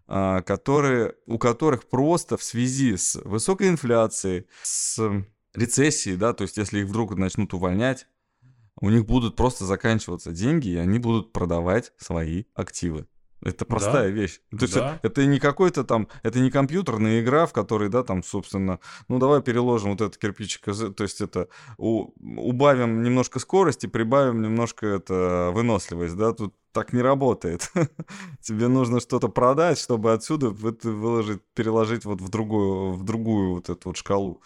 которые, 0.08 1.16
у 1.26 1.38
которых 1.38 1.88
просто 1.88 2.38
в 2.38 2.44
связи 2.44 2.96
с 2.96 3.16
высокой 3.24 3.68
инфляцией, 3.68 4.48
с 4.64 5.00
рецессией, 5.54 6.18
да, 6.18 6.34
то 6.34 6.44
есть 6.44 6.58
если 6.58 6.80
их 6.80 6.88
вдруг 6.88 7.16
начнут 7.16 7.54
увольнять, 7.54 8.08
у 8.80 8.90
них 8.90 9.06
будут 9.06 9.36
просто 9.36 9.66
заканчиваться 9.66 10.32
деньги, 10.32 10.70
и 10.70 10.78
они 10.78 11.00
будут 11.00 11.34
продавать 11.34 11.94
свои 11.98 12.46
активы. 12.54 13.08
Это 13.42 13.66
простая 13.66 14.10
да, 14.10 14.10
вещь. 14.10 14.40
То 14.52 14.64
есть 14.64 14.74
да. 14.74 15.00
это 15.04 15.26
не 15.26 15.40
какой-то 15.40 15.84
там, 15.84 16.08
это 16.24 16.40
не 16.40 16.50
компьютерная 16.50 17.22
игра, 17.22 17.46
в 17.46 17.54
которой, 17.54 17.90
да, 17.90 18.04
там, 18.04 18.24
собственно, 18.24 18.80
ну 19.08 19.20
давай 19.20 19.42
переложим 19.42 19.92
вот 19.92 20.02
этот 20.02 20.18
кирпичик, 20.18 20.64
то 20.66 21.04
есть 21.04 21.22
это 21.22 21.48
у, 21.78 22.12
убавим 22.20 23.04
немножко 23.04 23.40
скорости, 23.40 23.86
прибавим 23.86 24.42
немножко 24.42 24.88
это 24.88 25.52
выносливость, 25.54 26.16
да, 26.16 26.34
тут 26.34 26.56
так 26.72 26.94
не 26.94 27.02
работает. 27.02 27.72
Тебе 28.42 28.68
нужно 28.68 29.00
что-то 29.00 29.30
продать, 29.30 29.80
чтобы 29.80 30.14
отсюда 30.14 30.48
это 30.68 30.90
выложить, 30.90 31.42
переложить 31.54 32.06
вот 32.06 32.22
в 32.22 32.30
другую, 32.30 32.94
в 32.94 33.04
другую 33.04 33.56
вот 33.56 33.70
эту 33.70 33.90
вот 33.90 33.98
шкалу 33.98 34.42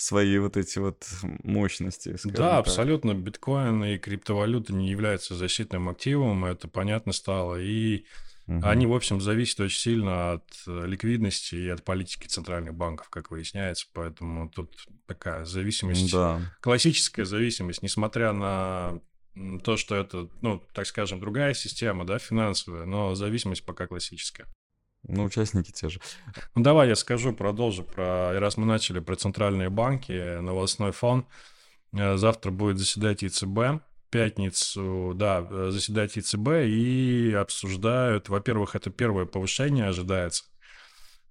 свои 0.00 0.38
вот 0.38 0.56
эти 0.56 0.78
вот 0.78 1.06
мощности. 1.42 2.16
Да, 2.24 2.32
так. 2.32 2.60
абсолютно. 2.60 3.14
Биткоин 3.14 3.84
и 3.84 3.98
криптовалюта 3.98 4.72
не 4.72 4.90
являются 4.90 5.34
защитным 5.34 5.88
активом, 5.88 6.44
это 6.44 6.68
понятно 6.68 7.12
стало. 7.12 7.60
И 7.60 8.06
угу. 8.46 8.60
они, 8.64 8.86
в 8.86 8.94
общем, 8.94 9.20
зависят 9.20 9.60
очень 9.60 9.78
сильно 9.78 10.32
от 10.32 10.44
э, 10.66 10.86
ликвидности 10.86 11.54
и 11.54 11.68
от 11.68 11.84
политики 11.84 12.26
центральных 12.26 12.74
банков, 12.74 13.10
как 13.10 13.30
выясняется. 13.30 13.86
Поэтому 13.92 14.48
тут 14.48 14.74
такая 15.06 15.44
зависимость, 15.44 16.10
да. 16.12 16.40
классическая 16.60 17.24
зависимость, 17.24 17.82
несмотря 17.82 18.32
на 18.32 19.00
то, 19.62 19.76
что 19.76 19.96
это, 19.96 20.28
ну, 20.40 20.62
так 20.72 20.86
скажем, 20.86 21.20
другая 21.20 21.54
система, 21.54 22.06
да, 22.06 22.18
финансовая, 22.18 22.86
но 22.86 23.14
зависимость 23.14 23.64
пока 23.64 23.86
классическая. 23.86 24.46
Ну, 25.02 25.24
участники 25.24 25.72
те 25.72 25.88
же. 25.88 26.00
Ну, 26.54 26.62
давай 26.62 26.88
я 26.88 26.94
скажу, 26.94 27.32
продолжу 27.32 27.84
про, 27.84 28.38
раз 28.38 28.56
мы 28.56 28.66
начали 28.66 29.00
про 29.00 29.16
центральные 29.16 29.70
банки, 29.70 30.40
новостной 30.40 30.92
фон. 30.92 31.26
Э, 31.92 32.16
завтра 32.16 32.50
будет 32.50 32.78
заседать 32.78 33.22
ЕЦБ, 33.22 33.82
пятницу, 34.10 35.12
да, 35.14 35.70
заседать 35.70 36.16
ЕЦБ 36.16 36.48
и 36.66 37.32
обсуждают, 37.32 38.28
во-первых, 38.28 38.74
это 38.74 38.90
первое 38.90 39.24
повышение 39.24 39.86
ожидается. 39.86 40.44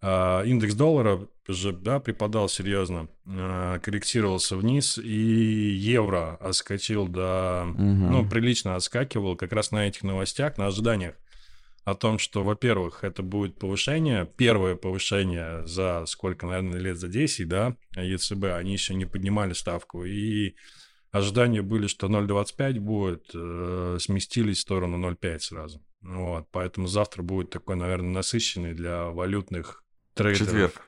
А, 0.02 0.44
индекс 0.44 0.76
доллара 0.76 1.28
же, 1.48 1.74
да, 1.74 2.00
припадал 2.00 2.48
серьезно, 2.48 3.10
э, 3.26 3.80
корректировался 3.84 4.56
вниз, 4.56 4.98
и 4.98 5.12
евро 5.12 6.38
отскочил 6.40 7.08
до, 7.08 7.66
угу. 7.70 7.82
ну, 7.82 8.30
прилично 8.30 8.76
отскакивал 8.76 9.36
как 9.36 9.52
раз 9.52 9.72
на 9.72 9.88
этих 9.88 10.04
новостях, 10.04 10.58
на 10.58 10.68
ожиданиях 10.68 11.16
о 11.84 11.96
том, 11.96 12.20
что, 12.20 12.44
во-первых, 12.44 13.04
это 13.04 13.24
будет 13.24 13.58
повышение, 13.58 14.30
первое 14.38 14.76
повышение 14.76 15.66
за 15.66 16.06
сколько, 16.06 16.46
наверное, 16.46 16.80
лет 16.80 16.98
за 16.98 17.08
10, 17.08 17.48
да, 17.48 17.76
ЕЦБ, 17.96 18.46
они 18.56 18.74
еще 18.74 18.94
не 18.94 19.06
поднимали 19.06 19.54
ставку, 19.54 20.06
и 20.06 20.56
ожидания 21.12 21.62
были, 21.62 21.88
что 21.88 22.08
0,25 22.08 22.80
будет, 22.80 23.30
э, 23.34 23.98
сместились 24.00 24.58
в 24.58 24.62
сторону 24.62 24.98
0,5 24.98 25.40
сразу. 25.40 25.82
Вот, 26.02 26.48
поэтому 26.52 26.88
завтра 26.88 27.24
будет 27.24 27.50
такой, 27.50 27.76
наверное, 27.76 28.12
насыщенный 28.12 28.74
для 28.74 29.06
валютных 29.06 29.84
трейдеров. 30.14 30.48
Четверг. 30.48 30.82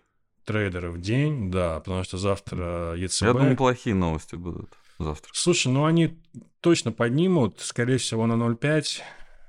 Трейдеров 0.46 1.00
день, 1.00 1.52
да, 1.52 1.80
потому 1.80 2.04
что 2.04 2.18
завтра 2.18 2.96
ЕЦБ... 2.96 3.22
Я 3.22 3.34
думаю, 3.34 3.58
плохие 3.58 3.96
новости 3.96 4.36
будут 4.36 4.74
завтра. 4.98 5.32
Слушай, 5.34 5.72
ну 5.72 5.86
они 5.86 6.20
точно 6.62 6.92
поднимут, 6.92 7.60
скорее 7.60 7.98
всего, 7.98 8.26
на 8.26 8.34
0,5 8.34 9.02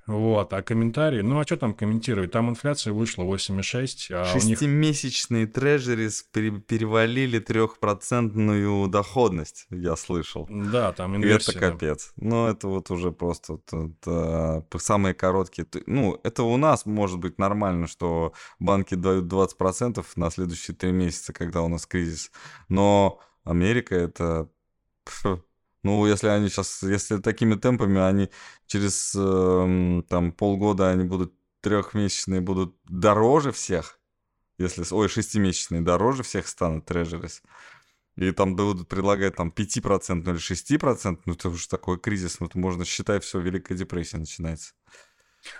Вот, 0.07 0.53
а 0.53 0.63
комментарии, 0.63 1.21
ну 1.21 1.39
а 1.39 1.45
что 1.45 1.57
там 1.57 1.75
комментировать? 1.75 2.33
Там 2.33 2.51
инфляция 2.51 2.93
вышла 2.93 3.23
8,6, 3.23 4.13
а 4.13 4.23
у 4.23 4.35
них... 4.45 4.59
Шестимесячные 4.59 5.47
трежерис 5.47 6.25
пере- 6.25 6.59
перевалили 6.61 7.39
трехпроцентную 7.39 8.89
доходность, 8.89 9.67
я 9.71 9.95
слышал. 9.95 10.49
Да, 10.51 10.93
там 10.93 11.15
И 11.15 11.19
инверсия. 11.19 11.53
это 11.53 11.61
да. 11.61 11.71
капец. 11.71 12.13
Ну, 12.17 12.49
это 12.49 12.67
вот 12.67 12.91
уже 12.91 13.13
просто 13.13 13.61
это 13.69 14.65
самые 14.79 15.15
короткие. 15.15 15.67
Ну, 15.87 16.19
это 16.25 16.43
у 16.43 16.57
нас 16.57 16.85
может 16.85 17.19
быть 17.19 17.39
нормально, 17.39 17.87
что 17.87 18.33
банки 18.59 18.95
дают 18.97 19.33
20% 19.33 20.05
на 20.17 20.31
следующие 20.31 20.77
три 20.77 20.91
месяца, 20.91 21.33
когда 21.33 21.63
у 21.63 21.69
нас 21.69 21.87
кризис. 21.87 22.33
Но 22.69 23.21
Америка 23.45 23.95
это... 23.95 24.49
Ну, 25.83 26.07
если 26.07 26.29
они 26.29 26.49
сейчас, 26.49 26.83
если 26.83 27.19
такими 27.19 27.55
темпами, 27.57 28.01
они 28.01 28.31
через 28.67 29.15
эм, 29.17 30.05
там 30.09 30.33
полгода 30.33 30.91
они 30.91 31.05
будут 31.05 31.35
трехмесячные 31.61 32.41
будут 32.41 32.77
дороже 32.85 33.53
всех, 33.53 33.99
если, 34.59 34.85
ой, 34.93 35.09
шестимесячные 35.09 35.81
дороже 35.81 36.23
всех 36.23 36.49
станут 36.49 36.87
трежерис, 36.87 37.43
и 38.17 38.31
там 38.33 38.57
будут 38.57 38.89
предлагать 38.89 39.37
там 39.37 39.51
5% 39.51 40.29
или 40.29 40.39
6%, 40.39 41.23
ну 41.27 41.35
это 41.35 41.49
уже 41.49 41.69
такой 41.69 41.99
кризис, 41.99 42.41
ну 42.41 42.47
это 42.47 42.59
можно 42.59 42.85
считать, 42.85 43.25
все, 43.25 43.41
Великая 43.41 43.77
депрессия 43.77 44.19
начинается. 44.19 44.75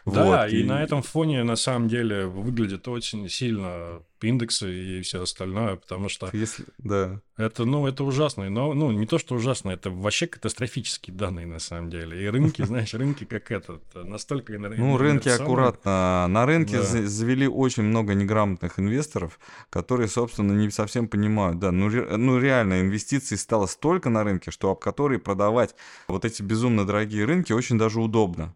Да, 0.07 0.45
Вот, 0.45 0.53
и, 0.53 0.63
на 0.65 0.83
этом 0.83 1.03
фоне 1.03 1.45
на 1.45 1.57
самом 1.57 1.89
деле 1.89 2.27
выглядит 2.27 2.87
очень 2.89 3.29
сильно 3.29 4.03
индексы 4.21 4.73
и 4.73 5.03
все 5.03 5.23
остальное, 5.23 5.77
потому 5.77 6.09
что 6.09 6.31
Если, 6.33 6.65
да. 6.79 7.21
это, 7.37 7.65
ну, 7.65 7.87
это 7.89 8.05
ужасно. 8.05 8.49
Но, 8.49 8.73
ну, 8.75 8.93
не 8.93 9.07
то, 9.07 9.19
что 9.19 9.35
ужасно, 9.35 9.71
это 9.71 9.91
вообще 9.91 10.29
катастрофические 10.29 11.17
данные 11.17 11.47
на 11.47 11.59
самом 11.59 11.91
деле. 11.91 12.23
И 12.25 12.29
рынки, 12.29 12.63
знаешь, 12.67 12.95
рынки 12.95 13.25
как 13.25 13.51
этот, 13.51 13.83
настолько 13.95 14.53
Ну, 14.59 14.97
рынки 14.97 15.29
аккуратно. 15.29 16.27
На 16.29 16.47
рынке 16.47 16.79
Да. 16.79 17.07
завели 17.07 17.49
очень 17.49 17.83
много 17.83 18.15
неграмотных 18.15 18.79
инвесторов, 18.79 19.39
которые, 19.71 20.09
собственно, 20.09 20.53
не 20.53 20.71
совсем 20.71 21.09
понимают. 21.09 21.59
Да, 21.59 21.73
ну, 21.73 21.89
ре- 21.89 22.17
ну 22.17 22.39
реально, 22.39 22.81
инвестиций 22.81 23.37
стало 23.37 23.67
столько 23.67 24.11
на 24.11 24.23
рынке, 24.25 24.51
что 24.51 24.71
об 24.71 24.79
которые 24.79 25.19
продавать 25.19 25.75
вот 26.09 26.25
эти 26.25 26.43
безумно 26.43 26.87
дорогие 26.87 27.25
рынки 27.25 27.53
очень 27.53 27.79
даже 27.79 28.01
удобно. 28.01 28.55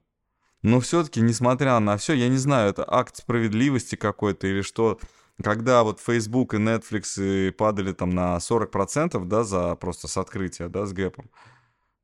Но 0.66 0.81
все-таки, 0.81 1.20
несмотря 1.20 1.79
на 1.79 1.96
все, 1.96 2.14
я 2.14 2.29
не 2.29 2.38
знаю, 2.38 2.70
это 2.70 2.85
акт 2.85 3.18
справедливости 3.18 3.94
какой-то 3.94 4.48
или 4.48 4.62
что, 4.62 4.98
когда 5.40 5.85
вот 5.85 6.00
Facebook 6.00 6.55
и 6.55 6.57
Netflix 6.57 7.22
и 7.22 7.52
падали 7.52 7.92
там 7.92 8.11
на 8.11 8.40
40%, 8.40 9.24
да, 9.26 9.44
за 9.44 9.76
просто 9.76 10.09
с 10.09 10.16
открытия, 10.16 10.66
да, 10.66 10.85
с 10.85 10.92
гэпом, 10.92 11.31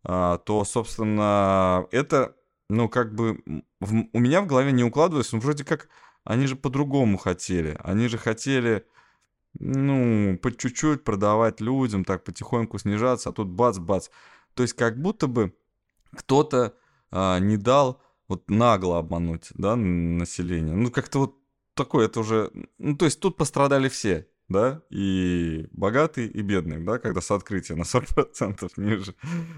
а, 0.05 0.39
то, 0.39 0.63
собственно, 0.65 1.89
это, 1.91 2.37
ну, 2.69 2.89
как 2.89 3.17
бы, 3.17 3.43
в- 3.81 4.05
у 4.13 4.19
меня 4.21 4.41
в 4.43 4.47
голове 4.47 4.71
не 4.71 4.85
укладывается, 4.85 5.35
ну, 5.35 5.43
вроде 5.43 5.65
как, 5.65 5.89
они 6.23 6.47
же 6.47 6.55
по-другому 6.55 7.19
хотели, 7.19 7.77
они 7.83 8.07
же 8.07 8.17
хотели, 8.17 8.87
ну, 9.59 10.39
по 10.41 10.57
чуть-чуть 10.57 11.03
продавать 11.03 11.61
людям, 11.61 12.05
так 12.05 12.23
потихоньку 12.23 12.79
снижаться, 12.79 13.31
а 13.31 13.33
тут 13.33 13.49
бац-бац. 13.49 14.09
То 14.55 14.63
есть 14.63 14.75
как 14.75 15.03
будто 15.03 15.27
бы 15.27 15.53
кто-то 16.17 16.77
а, 17.11 17.41
не 17.41 17.57
дал 17.57 18.01
вот 18.33 18.49
нагло 18.49 18.99
обмануть, 18.99 19.49
да, 19.55 19.77
население. 19.77 20.75
Ну, 20.75 20.91
как-то 20.91 21.19
вот 21.19 21.37
такое, 21.75 22.07
это 22.07 22.21
уже, 22.21 22.51
ну, 22.79 22.97
то 22.97 23.05
есть 23.05 23.21
тут 23.21 23.37
пострадали 23.37 23.91
все, 23.91 24.27
да, 24.49 24.81
и 24.89 25.69
богатые, 25.73 26.29
и 26.29 26.41
бедные, 26.41 26.79
да, 26.79 26.99
когда 26.99 27.21
с 27.21 27.31
открытия 27.31 27.75
на 27.75 27.83
40% 27.83 28.71
ниже, 28.79 29.15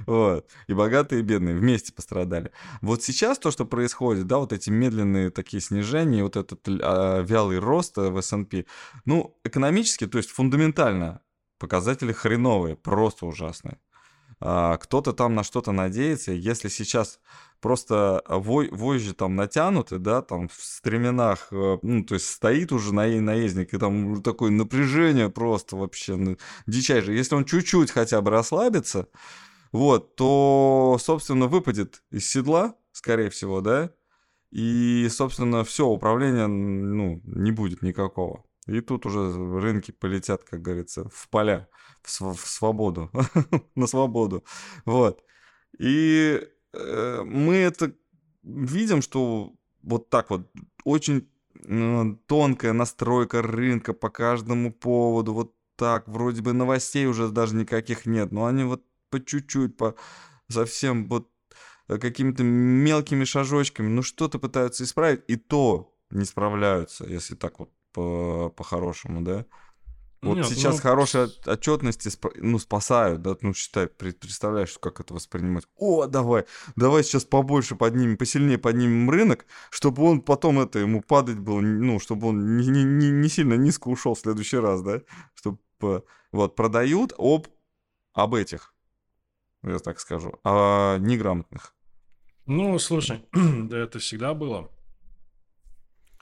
вот, 0.06 0.50
и 0.66 0.74
богатые, 0.74 1.20
и 1.20 1.22
бедные 1.22 1.54
вместе 1.54 1.92
пострадали. 1.92 2.50
Вот 2.80 3.04
сейчас 3.04 3.38
то, 3.38 3.52
что 3.52 3.64
происходит, 3.64 4.26
да, 4.26 4.38
вот 4.38 4.52
эти 4.52 4.70
медленные 4.70 5.30
такие 5.30 5.60
снижения, 5.60 6.24
вот 6.24 6.36
этот 6.36 6.66
а, 6.66 7.22
вялый 7.22 7.60
рост 7.60 7.96
э, 7.96 8.10
в 8.10 8.18
S&P, 8.18 8.66
ну, 9.04 9.38
экономически, 9.44 10.08
то 10.08 10.18
есть 10.18 10.30
фундаментально 10.30 11.20
показатели 11.60 12.12
хреновые, 12.12 12.74
просто 12.74 13.26
ужасные. 13.26 13.78
А, 14.46 14.76
кто-то 14.76 15.14
там 15.14 15.34
на 15.34 15.42
что-то 15.42 15.72
надеется, 15.72 16.32
если 16.32 16.68
сейчас 16.68 17.18
просто 17.62 18.22
вожжи 18.28 19.14
там 19.14 19.36
натянуты, 19.36 19.98
да, 19.98 20.20
там 20.20 20.48
в 20.48 20.56
стременах, 20.62 21.48
э, 21.50 21.78
ну, 21.80 22.04
то 22.04 22.12
есть 22.12 22.26
стоит 22.28 22.70
уже 22.70 22.92
на 22.92 23.06
наездник, 23.06 23.72
и 23.72 23.78
там 23.78 24.22
такое 24.22 24.50
напряжение 24.50 25.30
просто 25.30 25.76
вообще 25.76 26.16
ну, 26.16 26.36
дичайшее. 26.66 27.16
Если 27.16 27.34
он 27.34 27.46
чуть-чуть 27.46 27.90
хотя 27.90 28.20
бы 28.20 28.30
расслабится, 28.30 29.08
вот, 29.72 30.14
то, 30.14 30.98
собственно, 31.00 31.46
выпадет 31.46 32.02
из 32.10 32.30
седла, 32.30 32.74
скорее 32.92 33.30
всего, 33.30 33.62
да, 33.62 33.92
и, 34.50 35.08
собственно, 35.10 35.64
все, 35.64 35.86
управления, 35.86 36.48
ну, 36.48 37.22
не 37.24 37.50
будет 37.50 37.80
никакого. 37.80 38.44
И 38.66 38.80
тут 38.80 39.06
уже 39.06 39.32
рынки 39.60 39.90
полетят, 39.90 40.44
как 40.44 40.62
говорится, 40.62 41.08
в 41.12 41.28
поля, 41.28 41.68
в, 42.02 42.10
св- 42.10 42.40
в 42.40 42.46
свободу, 42.46 43.10
на 43.74 43.86
свободу. 43.86 44.44
Вот. 44.84 45.22
И 45.78 46.40
э, 46.72 47.22
мы 47.24 47.56
это 47.56 47.92
видим, 48.42 49.02
что 49.02 49.52
вот 49.82 50.08
так 50.08 50.30
вот 50.30 50.50
очень 50.84 51.28
э, 51.66 52.04
тонкая 52.26 52.72
настройка 52.72 53.42
рынка 53.42 53.92
по 53.92 54.08
каждому 54.08 54.72
поводу, 54.72 55.34
вот 55.34 55.54
так, 55.76 56.08
вроде 56.08 56.40
бы 56.40 56.52
новостей 56.52 57.06
уже 57.06 57.28
даже 57.28 57.54
никаких 57.56 58.06
нет, 58.06 58.32
но 58.32 58.46
они 58.46 58.64
вот 58.64 58.82
по 59.10 59.22
чуть-чуть, 59.22 59.76
по 59.76 59.94
совсем 60.48 61.08
вот 61.08 61.28
какими-то 61.88 62.42
мелкими 62.44 63.24
шажочками, 63.24 63.88
ну 63.88 64.02
что-то 64.02 64.38
пытаются 64.38 64.84
исправить, 64.84 65.22
и 65.28 65.36
то 65.36 65.94
не 66.10 66.24
справляются, 66.24 67.04
если 67.06 67.34
так 67.34 67.58
вот 67.58 67.70
по- 67.94 68.50
по-хорошему, 68.50 69.22
да. 69.22 69.46
Вот 70.22 70.38
Нет, 70.38 70.48
сейчас 70.48 70.76
ну, 70.76 70.82
хорошие 70.82 71.24
от- 71.24 71.48
отчетности 71.48 72.10
ну, 72.36 72.58
спасают, 72.58 73.20
да, 73.20 73.36
ну, 73.42 73.52
считай, 73.52 73.88
представляешь, 73.88 74.78
как 74.78 75.00
это 75.00 75.12
воспринимать. 75.12 75.64
О, 75.76 76.06
давай, 76.06 76.46
давай 76.76 77.04
сейчас 77.04 77.24
побольше 77.26 77.76
поднимем, 77.76 78.16
посильнее 78.16 78.56
поднимем 78.56 79.10
рынок, 79.10 79.44
чтобы 79.70 80.02
он 80.04 80.22
потом 80.22 80.60
это, 80.60 80.78
ему 80.78 81.02
падать 81.02 81.38
было, 81.38 81.60
ну, 81.60 82.00
чтобы 82.00 82.28
он 82.28 82.56
не, 82.56 82.66
не- 82.68 83.10
не- 83.10 83.28
сильно 83.28 83.54
низко 83.54 83.88
ушел 83.88 84.14
в 84.14 84.18
следующий 84.18 84.56
раз, 84.58 84.82
да, 84.82 85.02
чтобы, 85.34 85.58
вот, 86.32 86.56
продают 86.56 87.12
об, 87.18 87.48
об 88.14 88.34
этих, 88.34 88.74
я 89.62 89.78
так 89.78 90.00
скажу, 90.00 90.40
о 90.42 90.96
неграмотных. 90.98 91.74
Ну, 92.46 92.78
слушай, 92.78 93.24
да 93.32 93.78
это 93.78 93.98
всегда 93.98 94.34
было. 94.34 94.70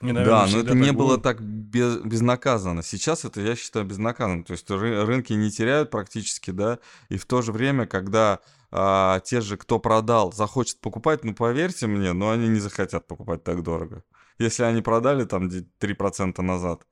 И, 0.02 0.12
наверное, 0.12 0.24
Да, 0.24 0.46
но 0.50 0.58
это 0.58 0.74
не 0.74 0.92
было 0.92 1.10
будет. 1.12 1.22
так 1.22 1.40
без- 1.40 1.98
безнаказанно. 1.98 2.82
Сейчас 2.82 3.24
это, 3.24 3.40
я 3.40 3.54
считаю, 3.56 3.86
безнаказанно. 3.86 4.42
То 4.44 4.52
есть 4.52 4.68
ры- 4.70 5.04
рынки 5.04 5.32
не 5.32 5.50
теряют 5.50 5.90
практически, 5.90 6.50
да, 6.50 6.78
и 7.08 7.16
в 7.16 7.24
то 7.24 7.40
же 7.42 7.52
время, 7.52 7.86
когда 7.86 8.40
а, 8.74 9.20
те 9.20 9.40
же, 9.42 9.56
кто 9.58 9.78
продал, 9.78 10.32
захочет 10.32 10.80
покупать, 10.80 11.24
ну, 11.24 11.34
поверьте 11.34 11.86
мне, 11.86 12.14
но 12.14 12.30
они 12.30 12.48
не 12.48 12.58
захотят 12.58 13.06
покупать 13.06 13.44
так 13.44 13.62
дорого. 13.62 14.02
Если 14.38 14.62
они 14.64 14.80
продали 14.82 15.24
там 15.24 15.48
де- 15.50 15.66
3% 15.78 16.40
назад, 16.42 16.86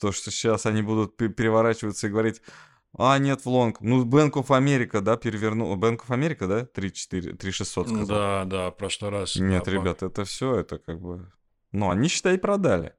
то 0.00 0.10
что 0.10 0.30
сейчас 0.30 0.64
они 0.66 0.80
будут 0.82 1.16
пе- 1.18 1.28
переворачиваться 1.28 2.06
и 2.06 2.10
говорить, 2.10 2.40
а, 2.96 3.18
нет, 3.18 3.44
в 3.44 3.46
лонг. 3.48 3.82
Ну, 3.82 4.04
Bank 4.06 4.32
of 4.32 4.46
America, 4.48 5.00
да, 5.02 5.16
перевернул. 5.18 5.76
Bank 5.76 5.98
of 5.98 6.18
America, 6.18 6.46
да, 6.46 6.64
3-4, 6.64 7.36
3-600 7.36 7.88
сказал. 7.88 8.06
Да, 8.06 8.44
да, 8.46 8.70
в 8.70 8.76
прошлый 8.78 9.10
раз. 9.10 9.36
Нет, 9.36 9.64
да, 9.64 9.70
ребят, 9.70 10.02
это 10.02 10.24
все, 10.24 10.56
это 10.56 10.78
как 10.78 10.98
бы... 10.98 11.30
Ну, 11.72 11.90
они, 11.90 12.08
считай, 12.08 12.38
продали. 12.38 12.94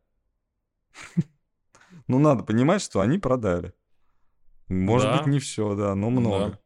Ну, 2.08 2.20
надо 2.20 2.44
понимать, 2.44 2.82
что 2.82 3.02
они 3.02 3.18
продали. 3.20 3.74
Может 4.68 5.18
быть, 5.18 5.28
не 5.28 5.40
все, 5.40 5.76
да, 5.76 5.96
но 5.96 6.10
много. 6.10 6.60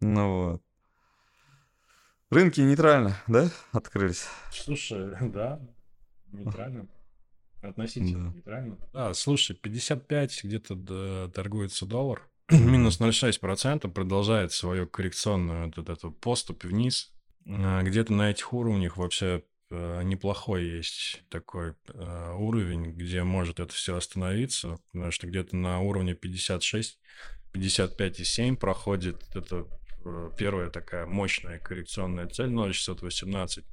Ну 0.00 0.44
вот. 0.44 0.62
Рынки 2.30 2.60
нейтрально, 2.60 3.16
да, 3.26 3.50
открылись? 3.72 4.26
Слушай, 4.52 5.10
да, 5.30 5.60
нейтрально. 6.32 6.88
Относительно 7.60 8.28
Да. 8.30 8.34
нейтрально. 8.36 8.78
Да, 8.92 9.14
слушай, 9.14 9.54
55 9.56 10.44
где-то 10.44 11.30
торгуется 11.34 11.86
доллар. 11.86 12.22
Минус 12.50 13.00
0,6% 13.00 13.90
продолжает 13.90 14.52
свою 14.52 14.86
коррекционную 14.86 15.72
вот 15.76 15.88
эту 15.88 16.10
поступь 16.12 16.64
вниз. 16.64 17.12
А, 17.46 17.82
Где-то 17.82 18.12
на 18.12 18.30
этих 18.30 18.52
уровнях 18.52 18.96
вообще 18.96 19.44
неплохой 19.74 20.64
есть 20.64 21.22
такой 21.28 21.74
э, 21.94 22.32
уровень, 22.36 22.92
где 22.92 23.22
может 23.22 23.60
это 23.60 23.72
все 23.72 23.96
остановиться, 23.96 24.78
потому 24.92 25.10
что 25.12 25.26
где-то 25.26 25.56
на 25.56 25.80
уровне 25.80 26.14
56, 26.14 26.98
55,7 27.54 28.56
проходит 28.56 29.22
это 29.34 29.66
э, 30.04 30.30
первая 30.36 30.70
такая 30.70 31.06
мощная 31.06 31.58
коррекционная 31.58 32.26
цель 32.28 32.50
0,618. 32.50 33.64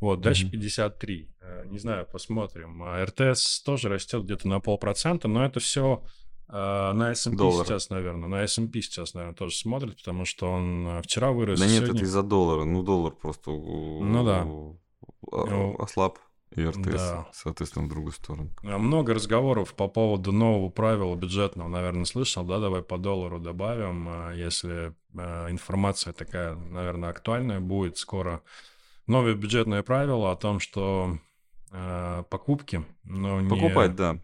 Вот, 0.00 0.20
дальше 0.20 0.44
Мгм. 0.44 0.52
53. 0.52 1.28
Э, 1.40 1.64
Не 1.66 1.78
знаю, 1.78 2.06
посмотрим. 2.10 2.82
А 2.82 3.04
РТС 3.04 3.62
тоже 3.62 3.88
растет 3.88 4.24
где-то 4.24 4.48
на 4.48 4.60
полпроцента, 4.60 5.28
но 5.28 5.44
это 5.44 5.60
все 5.60 6.02
на 6.48 7.12
S&P 7.12 7.34
Доллар. 7.34 7.64
сейчас, 7.66 7.88
наверное. 7.88 8.28
На 8.28 8.42
S&P 8.42 8.82
сейчас, 8.82 9.14
наверное, 9.14 9.34
тоже 9.34 9.56
смотрит, 9.56 9.96
потому 9.96 10.26
что 10.26 10.50
он 10.50 10.86
э, 10.86 11.02
вчера 11.02 11.30
вырос. 11.32 11.58
Да 11.58 11.66
нет, 11.66 11.76
сегодня- 11.76 11.94
это 11.96 12.04
из-за 12.04 12.22
доллара. 12.22 12.64
Ну, 12.64 12.82
доллар 12.82 13.12
просто... 13.14 13.50
Ну 13.52 14.24
да. 14.26 14.46
Ну, 15.32 15.76
ослаб, 15.78 16.18
и 16.54 16.64
РТС, 16.64 16.82
да. 16.84 17.28
соответственно, 17.32 17.86
в 17.86 17.88
другую 17.88 18.12
сторону. 18.12 18.50
А 18.62 18.78
Много 18.78 19.14
разговоров 19.14 19.74
по 19.74 19.88
поводу 19.88 20.32
нового 20.32 20.68
правила 20.68 21.14
бюджетного, 21.14 21.68
наверное, 21.68 22.04
слышал, 22.04 22.44
да? 22.44 22.58
Давай 22.58 22.82
по 22.82 22.98
доллару 22.98 23.38
добавим, 23.38 24.06
а, 24.08 24.32
если 24.32 24.94
а, 25.16 25.50
информация 25.50 26.12
такая, 26.12 26.54
наверное, 26.54 27.10
актуальная 27.10 27.60
будет 27.60 27.96
скоро. 27.96 28.42
Новое 29.06 29.34
бюджетное 29.34 29.82
правило 29.82 30.30
о 30.30 30.36
том, 30.36 30.60
что 30.60 31.18
покупки, 32.28 32.84
но 33.02 33.40
не... 33.40 33.48
Покупать, 33.48 33.96
да. 33.96 34.18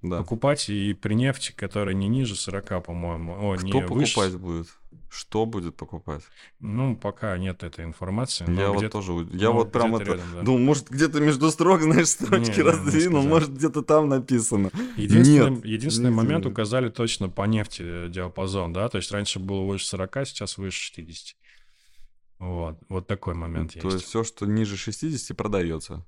Да. 0.00 0.18
Покупать 0.18 0.68
и 0.68 0.94
при 0.94 1.14
нефти, 1.14 1.52
которая 1.52 1.94
не 1.94 2.06
ниже 2.08 2.36
40, 2.36 2.84
по-моему. 2.84 3.32
О, 3.50 3.56
не 3.56 3.70
Кто 3.70 3.94
выше. 3.94 4.14
покупать 4.14 4.40
будет? 4.40 4.68
Что 5.10 5.46
будет 5.46 5.74
покупать? 5.74 6.22
Ну, 6.60 6.94
пока 6.94 7.36
нет 7.38 7.62
этой 7.62 7.84
информации. 7.84 8.44
я 8.56 8.70
вот 8.70 8.92
тоже, 8.92 9.12
я 9.32 9.48
ну, 9.48 9.54
вот 9.54 9.72
прям 9.72 9.96
это, 9.96 10.12
рядом, 10.12 10.26
да. 10.34 10.42
думал, 10.42 10.58
может 10.58 10.90
где-то 10.90 11.18
между 11.20 11.50
строк, 11.50 11.80
знаешь, 11.82 12.08
строчки 12.08 12.50
Не, 12.50 12.56
не, 12.56 12.56
не 12.56 12.62
раздвинул, 12.62 13.22
может 13.22 13.52
где-то 13.54 13.82
там 13.82 14.08
написано. 14.08 14.70
Единственный, 14.96 15.50
Нет, 15.50 15.64
единственный 15.64 16.10
не 16.10 16.16
момент 16.16 16.44
знаю. 16.44 16.52
указали 16.52 16.90
точно 16.90 17.30
по 17.30 17.42
нефти 17.44 17.82
э, 17.84 18.08
диапазон, 18.10 18.72
да, 18.74 18.88
то 18.88 18.98
есть 18.98 19.10
раньше 19.10 19.38
было 19.38 19.62
выше 19.62 19.86
40, 19.86 20.26
сейчас 20.26 20.58
выше 20.58 20.78
60. 20.78 21.36
Вот, 22.38 22.78
вот 22.88 23.06
такой 23.06 23.34
момент 23.34 23.72
То 23.72 23.88
есть. 23.88 23.94
есть 23.94 24.06
все, 24.06 24.22
что 24.24 24.46
ниже 24.46 24.76
60, 24.76 25.36
продается, 25.36 26.04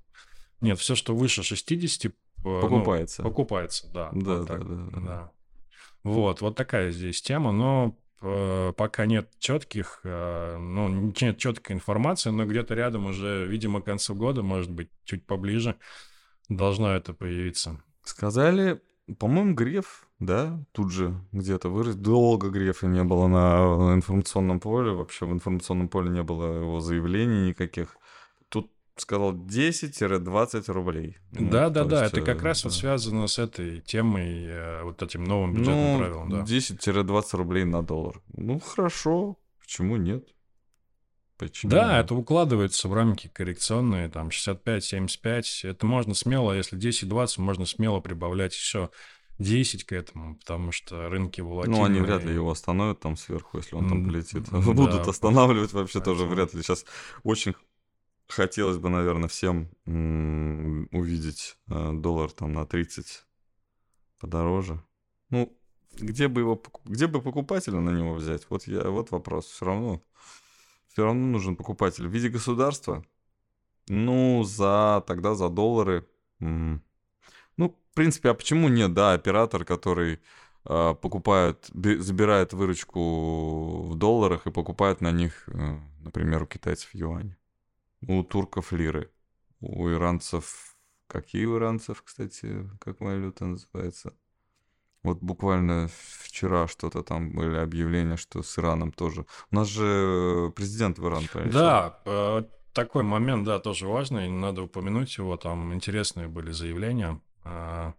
Нет, 0.61 0.79
все, 0.79 0.95
что 0.95 1.17
выше 1.17 1.43
60, 1.43 2.13
э, 2.45 2.49
ну, 2.49 2.61
покупается. 2.61 3.23
покупается, 3.23 3.91
да. 3.93 4.11
Да, 4.13 4.37
вот 4.37 4.47
да, 4.47 4.55
так, 4.55 4.69
да, 4.69 4.75
да. 4.75 5.01
да. 5.01 5.33
Вот, 6.03 6.41
вот 6.41 6.57
такая 6.57 6.93
здесь 6.93 7.21
тема, 7.21 7.53
но 7.53 7.97
э, 8.23 8.73
пока 8.77 9.07
нет 9.07 9.31
четких, 9.39 10.01
э, 10.05 10.57
ну, 10.59 11.13
нет 11.21 11.39
четкой 11.39 11.77
информации, 11.77 12.31
но 12.31 12.47
где-то 12.47 12.75
рядом 12.75 13.07
уже, 13.07 13.47
видимо, 13.47 13.83
к 13.83 13.85
концу 13.85 14.15
года, 14.15 14.43
может 14.43 14.71
быть, 14.71 14.91
чуть 15.05 15.27
поближе, 15.27 15.77
должно 16.49 16.95
это 16.95 17.13
появиться. 17.13 17.83
Сказали, 18.03 18.81
по-моему, 19.19 19.55
Греф, 19.55 20.09
да, 20.19 20.65
тут 20.73 20.93
же 20.93 21.15
где-то 21.33 21.69
вырос. 21.69 21.97
Долго 21.97 22.49
Грефа 22.49 22.87
не 22.87 23.05
было 23.05 23.27
на 23.27 23.95
информационном 23.95 24.61
поле, 24.61 24.93
вообще 24.93 25.27
в 25.27 25.33
информационном 25.33 25.89
поле 25.89 26.11
не 26.11 26.23
было 26.23 26.61
его 26.61 26.81
заявлений 26.81 27.49
никаких. 27.49 27.97
Сказал 29.01 29.33
10-20 29.33 30.71
рублей. 30.73 31.17
Ну, 31.33 31.51
Да, 31.51 31.71
да, 31.71 31.85
да, 31.85 32.03
есть, 32.03 32.13
это 32.13 32.23
как 32.23 32.43
э, 32.43 32.45
раз 32.45 32.65
вот 32.65 32.73
да. 32.75 32.79
связано 32.79 33.27
с 33.27 33.39
этой 33.39 33.81
темой, 33.81 34.45
э, 34.47 34.83
вот 34.83 35.03
этим 35.03 35.25
новым 35.25 35.55
бюджетным 35.55 35.93
Ну, 35.93 35.99
правилом, 35.99 36.29
да. 36.29 36.43
10-20 36.43 37.37
рублей 37.37 37.65
на 37.65 37.83
доллар. 37.83 38.21
Ну, 38.37 38.61
хорошо, 38.61 39.39
почему 39.61 39.97
нет? 39.97 40.29
Почему 41.39 41.71
Да, 41.71 42.01
это 42.01 42.15
укладывается 42.15 42.87
в 42.89 42.93
рамки 42.93 43.29
коррекционные, 43.29 44.11
там 44.11 44.29
65-75. 44.29 45.67
Это 45.67 45.87
можно 45.87 46.13
смело, 46.13 46.53
если 46.53 46.79
10-20, 46.79 47.41
можно 47.41 47.65
смело 47.65 48.01
прибавлять 48.01 48.53
еще 48.53 48.91
10 49.39 49.85
к 49.85 49.93
этому, 49.93 50.37
потому 50.37 50.71
что 50.71 51.09
рынки 51.09 51.41
волатильные. 51.41 51.81
Ну, 51.81 51.87
они 51.87 52.01
вряд 52.01 52.25
ли 52.25 52.35
его 52.35 52.51
остановят 52.51 53.01
там 53.01 53.17
сверху, 53.17 53.57
если 53.57 53.75
он 53.75 53.89
там 53.89 54.05
полетит. 54.05 54.45
да, 54.51 54.59
Будут 54.59 55.09
останавливать 55.09 55.73
вообще 55.73 56.03
тоже 56.03 56.27
вряд 56.27 56.53
ли. 56.53 56.63
Сейчас 56.63 56.85
очень 57.23 57.55
хотелось 58.31 58.79
бы, 58.79 58.89
наверное, 58.89 59.29
всем 59.29 59.69
увидеть 59.87 61.57
э, 61.69 61.93
доллар 61.93 62.31
там 62.31 62.53
на 62.53 62.67
30 62.67 63.25
подороже. 64.19 64.83
Ну, 65.31 65.57
где 65.99 66.29
бы 66.29 66.41
его, 66.41 66.63
где 66.85 67.07
бы 67.07 67.21
покупателя 67.21 67.81
на 67.81 67.91
него 67.91 68.15
взять? 68.15 68.47
Вот 68.49 68.67
я, 68.67 68.89
вот 68.91 69.11
вопрос. 69.11 69.47
Все 69.47 69.67
равно, 69.67 70.03
все 70.89 71.05
равно 71.05 71.27
нужен 71.27 71.57
покупатель 71.57 72.07
в 72.07 72.11
виде 72.11 72.29
государства. 72.29 73.05
Ну, 73.89 74.45
за 74.45 75.03
тогда 75.07 75.35
за 75.35 75.49
доллары. 75.49 76.07
Ну, 76.39 76.81
в 77.59 77.95
принципе, 77.95 78.31
а 78.31 78.35
почему 78.35 78.69
нет, 78.69 78.95
да, 78.95 79.13
оператор, 79.13 79.65
который 79.65 80.21
а, 80.65 80.95
покупает, 80.95 81.71
забирает 81.73 82.53
выручку 82.53 83.83
в 83.83 83.95
долларах 83.97 84.47
и 84.47 84.51
покупает 84.51 85.01
на 85.01 85.11
них, 85.11 85.49
э, 85.49 85.79
например, 86.01 86.43
у 86.43 86.47
китайцев 86.47 86.95
юань, 86.95 87.35
у 88.07 88.23
турков 88.23 88.73
лиры, 88.73 89.11
у 89.61 89.89
иранцев... 89.91 90.77
Какие 91.07 91.45
у 91.47 91.59
иранцев, 91.59 92.03
кстати, 92.05 92.71
как 92.81 93.01
валюта 93.01 93.45
называется? 93.45 94.15
Вот 95.03 95.19
буквально 95.21 95.89
вчера 95.89 96.69
что-то 96.69 97.03
там 97.03 97.33
были 97.33 97.57
объявления, 97.57 98.17
что 98.17 98.43
с 98.43 98.59
Ираном 98.59 98.93
тоже. 98.93 99.27
У 99.51 99.57
нас 99.57 99.67
же 99.67 100.53
президент 100.55 100.99
в 100.99 101.09
Иран 101.09 101.25
поехал. 101.33 101.53
Да, 101.53 102.01
э, 102.05 102.43
такой 102.73 103.03
момент, 103.03 103.45
да, 103.45 103.59
тоже 103.59 103.89
важный, 103.89 104.29
надо 104.29 104.63
упомянуть 104.63 105.17
его, 105.19 105.37
там 105.37 105.75
интересные 105.75 106.29
были 106.29 106.53
заявления. 106.53 107.21
А, 107.43 107.95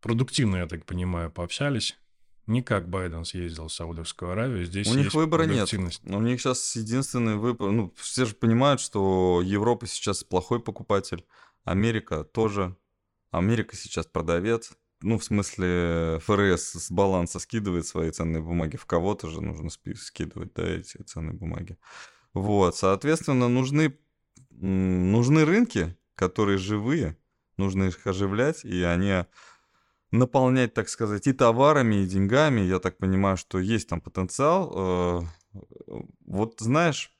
Продуктивно, 0.00 0.58
я 0.58 0.66
так 0.66 0.84
понимаю, 0.84 1.32
пообщались. 1.32 1.98
Не 2.46 2.62
как 2.62 2.88
Байден 2.88 3.24
съездил 3.24 3.66
в 3.66 3.72
Саудовскую 3.72 4.30
Аравию, 4.30 4.64
здесь 4.64 4.86
У 4.88 4.94
них 4.94 5.12
выбора 5.14 5.44
нет. 5.44 5.72
У 5.72 6.20
них 6.20 6.40
сейчас 6.40 6.76
единственный 6.76 7.36
выбор. 7.36 7.72
Ну, 7.72 7.92
все 7.96 8.24
же 8.24 8.34
понимают, 8.34 8.80
что 8.80 9.42
Европа 9.44 9.86
сейчас 9.86 10.22
плохой 10.22 10.60
покупатель, 10.60 11.24
Америка 11.64 12.22
тоже. 12.22 12.76
Америка 13.32 13.74
сейчас 13.74 14.06
продавец. 14.06 14.72
Ну, 15.02 15.18
в 15.18 15.24
смысле, 15.24 16.20
ФРС 16.22 16.72
с 16.72 16.90
баланса 16.90 17.38
скидывает 17.38 17.86
свои 17.86 18.10
ценные 18.10 18.42
бумаги. 18.42 18.76
В 18.76 18.86
кого-то 18.86 19.28
же 19.28 19.42
нужно 19.42 19.68
скидывать, 19.70 20.54
да, 20.54 20.62
эти 20.62 20.98
ценные 21.02 21.34
бумаги. 21.34 21.76
Вот, 22.32 22.76
соответственно, 22.76 23.48
нужны, 23.48 23.98
нужны 24.50 25.44
рынки, 25.44 25.96
которые 26.14 26.58
живые, 26.58 27.16
нужно 27.56 27.84
их 27.84 28.06
оживлять, 28.06 28.64
и 28.64 28.82
они 28.82 29.24
наполнять, 30.10 30.74
так 30.74 30.88
сказать, 30.88 31.26
и 31.26 31.32
товарами, 31.32 31.96
и 31.96 32.06
деньгами. 32.06 32.60
Я 32.60 32.78
так 32.78 32.98
понимаю, 32.98 33.36
что 33.36 33.58
есть 33.58 33.88
там 33.88 34.00
потенциал. 34.00 34.72
Э, 34.74 35.22
Вот 36.26 36.60
знаешь, 36.60 37.16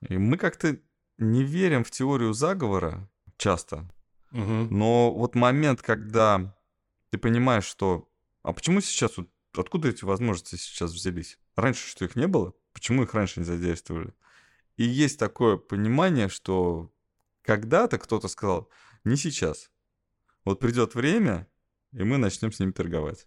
мы 0.00 0.36
как-то 0.36 0.78
не 1.18 1.44
верим 1.44 1.84
в 1.84 1.90
теорию 1.90 2.32
заговора 2.32 3.08
часто, 3.36 3.88
Мгм. 4.32 4.68
но 4.76 5.12
вот 5.14 5.34
момент, 5.36 5.82
когда 5.82 6.56
ты 7.10 7.18
понимаешь, 7.18 7.64
что... 7.64 8.08
А 8.42 8.52
почему 8.52 8.80
сейчас... 8.80 9.16
вот 9.16 9.28
Откуда 9.54 9.88
эти 9.88 10.04
возможности 10.04 10.56
сейчас 10.56 10.92
взялись? 10.92 11.38
Раньше 11.56 11.86
что 11.86 12.06
их 12.06 12.16
не 12.16 12.26
было? 12.26 12.54
Почему 12.72 13.02
их 13.02 13.12
раньше 13.12 13.40
не 13.40 13.44
задействовали? 13.46 14.14
И 14.78 14.84
есть 14.84 15.18
такое 15.18 15.58
понимание, 15.58 16.30
что 16.30 16.90
когда-то 17.42 17.98
кто-то 17.98 18.28
сказал, 18.28 18.70
не 19.04 19.16
сейчас. 19.16 19.70
Вот 20.46 20.58
придет 20.58 20.94
время, 20.94 21.46
и 21.92 22.02
мы 22.04 22.16
начнем 22.18 22.52
с 22.52 22.60
ними 22.60 22.72
торговать. 22.72 23.26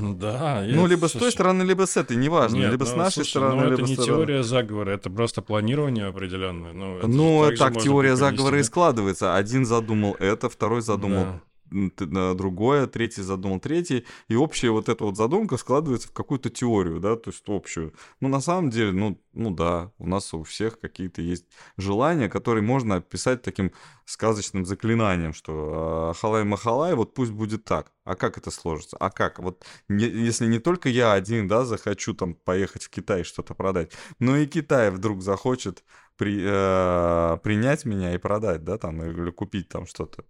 Да. 0.00 0.64
ну, 0.66 0.86
либо 0.86 1.06
с 1.06 1.12
той 1.12 1.30
стороны, 1.30 1.62
либо 1.62 1.86
с 1.86 1.96
этой, 1.96 2.16
неважно. 2.16 2.68
либо 2.68 2.84
с 2.84 2.92
ну, 2.92 2.98
нашей 2.98 3.24
стороны, 3.24 3.62
ну, 3.62 3.70
либо 3.70 3.74
это 3.74 3.86
с 3.86 3.88
не 3.88 3.94
стороны... 3.94 4.12
теория 4.12 4.42
заговора, 4.42 4.90
это 4.90 5.10
просто 5.10 5.40
планирование 5.40 6.06
определенное. 6.06 6.72
Ну, 6.72 6.98
это 6.98 7.06
Ну, 7.06 7.50
так 7.56 7.80
теория 7.80 8.16
заговора 8.16 8.58
и 8.58 8.62
складывается. 8.62 9.36
Один 9.36 9.64
задумал 9.64 10.16
это, 10.18 10.48
второй 10.48 10.82
задумал 10.82 11.40
другое, 11.70 12.86
третий 12.86 13.22
задумал 13.22 13.60
третий, 13.60 14.04
и 14.28 14.34
общая 14.34 14.70
вот 14.70 14.88
эта 14.88 15.04
вот 15.04 15.16
задумка 15.16 15.56
складывается 15.56 16.08
в 16.08 16.12
какую-то 16.12 16.50
теорию, 16.50 17.00
да, 17.00 17.16
то 17.16 17.30
есть 17.30 17.42
общую. 17.46 17.94
Ну, 18.20 18.28
на 18.28 18.40
самом 18.40 18.70
деле, 18.70 18.92
ну, 18.92 19.20
ну 19.32 19.50
да, 19.50 19.92
у 19.98 20.06
нас 20.06 20.32
у 20.34 20.42
всех 20.42 20.80
какие-то 20.80 21.22
есть 21.22 21.46
желания, 21.76 22.28
которые 22.28 22.62
можно 22.62 22.96
описать 22.96 23.42
таким 23.42 23.72
сказочным 24.04 24.64
заклинанием, 24.64 25.32
что 25.32 26.14
халай-махалай, 26.20 26.94
вот 26.94 27.14
пусть 27.14 27.32
будет 27.32 27.64
так. 27.64 27.92
А 28.04 28.14
как 28.16 28.38
это 28.38 28.50
сложится? 28.50 28.96
А 28.98 29.10
как? 29.10 29.38
Вот 29.38 29.64
не- 29.88 30.06
если 30.06 30.46
не 30.46 30.58
только 30.58 30.88
я 30.88 31.12
один, 31.12 31.46
да, 31.46 31.64
захочу 31.64 32.14
там 32.14 32.34
поехать 32.34 32.84
в 32.84 32.90
Китай 32.90 33.22
что-то 33.22 33.54
продать, 33.54 33.92
но 34.18 34.36
и 34.36 34.46
Китай 34.46 34.90
вдруг 34.90 35.22
захочет 35.22 35.84
при, 36.16 36.40
э, 36.42 37.38
принять 37.42 37.84
меня 37.84 38.14
и 38.14 38.18
продать, 38.18 38.64
да, 38.64 38.78
там, 38.78 39.02
или 39.02 39.30
купить 39.30 39.68
там 39.68 39.86
что-то. 39.86 40.24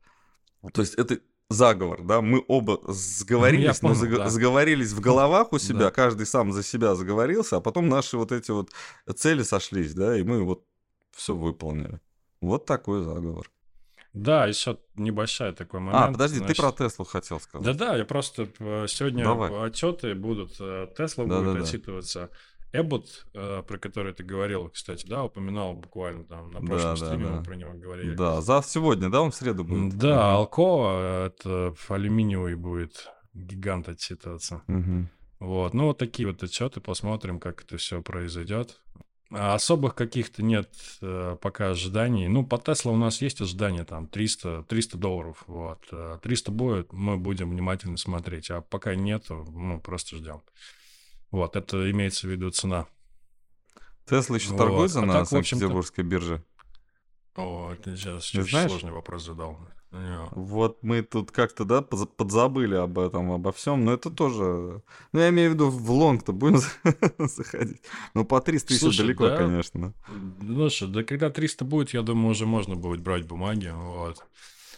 То 0.73 0.81
есть 0.83 0.95
это 0.95 1.19
заговор, 1.51 2.03
да, 2.03 2.21
мы 2.21 2.45
оба 2.49 2.81
сговорились, 2.89 3.81
Ну, 3.83 3.89
но 3.91 3.95
я 3.95 4.01
понял, 4.01 4.15
заг- 4.15 4.19
да. 4.25 4.29
сговорились 4.31 4.93
в 4.93 5.01
головах 5.01 5.53
у 5.53 5.59
себя, 5.59 5.79
Да. 5.87 5.91
каждый 5.91 6.27
сам 6.27 6.53
за 6.53 6.63
себя 6.63 6.95
заговорился, 6.95 7.57
а 7.57 7.61
потом 7.61 7.89
наши 7.89 8.17
вот 8.19 8.33
эти 8.33 8.51
вот 8.51 8.71
цели 9.17 9.43
сошлись, 9.43 9.95
да, 9.95 10.17
и 10.19 10.23
мы 10.23 10.43
вот 10.45 10.65
все 11.13 11.35
выполнили. 11.35 12.01
Вот 12.41 12.67
такой 12.67 13.03
заговор. 13.03 13.51
Да, 14.15 14.47
еще 14.47 14.79
небольшая 14.97 15.53
такой 15.53 15.81
момент. 15.81 16.05
а, 16.09 16.13
подожди, 16.13 16.39
значит. 16.39 16.57
ты 16.57 16.63
про 16.63 16.73
Теслу 16.73 17.05
хотел 17.05 17.41
сказать. 17.41 17.65
Да-да, 17.67 17.97
я 17.97 18.05
просто 18.05 18.49
э, 18.59 18.87
сегодня 18.89 19.25
Давай. 19.25 19.69
отчеты 19.69 20.15
будут, 20.15 20.57
э, 20.61 20.89
Тесла 20.97 21.25
будет 21.25 21.45
Да-да-да. 21.45 21.61
отчитываться. 21.65 22.31
Эббот, 22.73 23.27
э, 23.33 23.63
про 23.67 23.79
который 23.79 24.13
ты 24.13 24.23
говорил, 24.23 24.69
кстати, 24.69 25.07
да, 25.07 25.25
упоминал 25.25 25.75
буквально 25.75 26.25
там 26.25 26.51
на 26.51 26.61
прошлом 26.61 26.95
Да-да-да. 26.95 27.07
стриме 27.07 27.27
мы 27.27 27.43
про 27.43 27.55
него 27.57 27.73
говорили. 27.73 28.15
Да, 28.15 28.43
за 28.43 28.63
сегодня, 28.63 29.09
да, 29.09 29.23
он 29.23 29.31
в 29.31 29.35
среду 29.35 29.65
будет? 29.65 29.97
Да, 29.97 30.35
Алкова, 30.35 31.27
это 31.27 31.75
алюминиевый 31.89 32.57
будет 32.57 33.11
гигант 33.33 33.89
отчитываться. 33.89 34.63
Мгм. 34.67 35.09
Вот, 35.41 35.73
ну 35.73 35.87
вот 35.87 35.99
такие 35.99 36.29
вот 36.29 36.43
отчеты, 36.43 36.81
посмотрим, 36.81 37.41
как 37.41 37.63
это 37.63 37.79
все 37.79 38.03
произойдет. 38.03 38.81
А 39.31 39.55
особых 39.55 39.95
каких-то 39.95 40.43
нет 40.43 40.71
э, 41.03 41.37
пока 41.41 41.71
ожиданий. 41.71 42.29
Ну, 42.29 42.47
по 42.47 42.57
Тесла 42.57 42.93
у 42.93 42.97
нас 42.97 43.21
есть 43.21 43.43
ожидания 43.43 43.85
там 43.85 44.07
300, 44.07 44.65
300 44.67 44.97
долларов. 44.97 45.45
Вот. 45.47 45.81
300 46.23 46.51
будет, 46.51 46.93
мы 46.95 47.19
будем 47.19 47.51
внимательно 47.51 47.99
смотреть. 47.99 48.51
А 48.51 48.63
пока 48.63 48.95
нету, 48.95 49.47
мы 49.51 49.81
просто 49.81 50.17
ждем. 50.17 50.41
Вот, 51.31 51.57
это 51.57 51.91
имеется 51.91 52.27
в 52.27 52.31
виду 52.31 52.51
цена. 52.51 52.87
Тесла 54.09 54.37
еще 54.37 54.51
вот. 54.51 54.59
торгуется 54.59 55.01
а 55.01 55.07
на 55.07 55.25
Санкт-Петербургской 55.25 56.05
бирже? 56.05 56.43
О, 57.37 57.75
ты 57.83 57.97
сейчас 57.97 58.35
очень 58.35 58.49
знаешь? 58.49 58.71
сложный 58.71 58.93
вопрос 58.93 59.25
задал. 59.25 59.59
Вот 59.91 60.83
мы 60.83 61.03
тут 61.03 61.31
как-то, 61.31 61.65
да, 61.65 61.81
подзабыли 61.81 62.75
об 62.75 62.99
этом, 62.99 63.33
обо 63.33 63.53
всем, 63.53 63.85
но 63.85 63.95
это 63.95 64.11
тоже... 64.11 64.83
Ну, 65.13 65.21
я 65.21 65.31
имею 65.31 65.51
в 65.51 65.55
виду, 65.55 65.71
в 65.71 65.91
лонг-то 65.91 66.33
будем 66.33 66.61
заходить. 67.19 67.81
Ну, 68.13 68.25
по 68.27 68.41
300 68.41 68.75
еще 68.75 69.03
далеко, 69.03 69.29
да? 69.29 69.37
конечно. 69.37 69.95
Ну 70.43 70.69
что, 70.69 70.89
да 70.89 71.05
когда 71.05 71.31
300 71.31 71.65
будет, 71.65 71.95
я 71.95 72.03
думаю, 72.03 72.33
уже 72.33 72.45
можно 72.45 72.77
будет 72.77 73.01
брать 73.01 73.27
бумаги, 73.27 73.73
вот. 73.75 74.19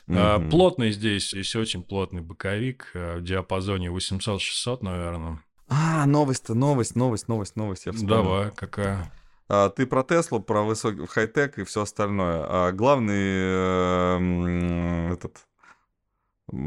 Mm-hmm. 0.06 0.16
А, 0.16 0.50
плотный 0.50 0.92
здесь, 0.92 1.32
если 1.34 1.58
очень 1.58 1.82
плотный 1.82 2.22
боковик 2.22 2.90
а, 2.94 3.18
в 3.18 3.22
диапазоне 3.22 3.88
800-600, 3.88 4.78
наверное. 4.82 5.42
А, 5.70 6.04
новость-то, 6.04 6.54
новость, 6.54 6.96
новость, 6.96 7.28
новость, 7.28 7.56
новость, 7.56 7.86
я 7.86 7.92
вспомнил. 7.92 8.16
Давай, 8.16 8.50
какая? 8.50 9.12
А, 9.48 9.70
ты 9.70 9.86
про 9.86 10.02
Теслу, 10.02 10.40
про 10.40 10.62
высокий 10.62 11.06
хай-тек 11.06 11.58
и 11.58 11.64
все 11.64 11.82
остальное. 11.82 12.44
А 12.46 12.72
главный 12.72 13.14
э, 13.16 15.12
этот 15.14 15.38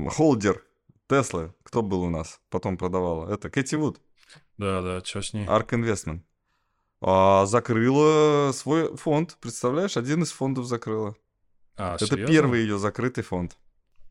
холдер 0.10 0.64
Теслы, 1.08 1.54
кто 1.64 1.82
был 1.82 2.04
у 2.04 2.10
нас, 2.10 2.40
потом 2.50 2.78
продавала? 2.78 3.32
Это 3.32 3.50
Кэти 3.50 3.76
Вуд. 3.76 4.00
Да, 4.58 4.82
да, 4.82 5.04
что 5.04 5.22
с 5.22 5.34
ней? 5.34 5.46
Арк 5.48 5.74
Инвестмент. 5.74 6.24
А, 7.02 7.46
закрыла 7.46 8.52
свой 8.54 8.96
фонд, 8.96 9.38
представляешь? 9.42 9.98
Один 9.98 10.24
из 10.24 10.32
фондов 10.32 10.66
закрыла. 10.66 11.16
А, 11.76 11.96
Это 11.96 12.06
серьезно? 12.06 12.34
первый 12.34 12.62
ее 12.62 12.78
закрытый 12.78 13.24
фонд. 13.24 13.58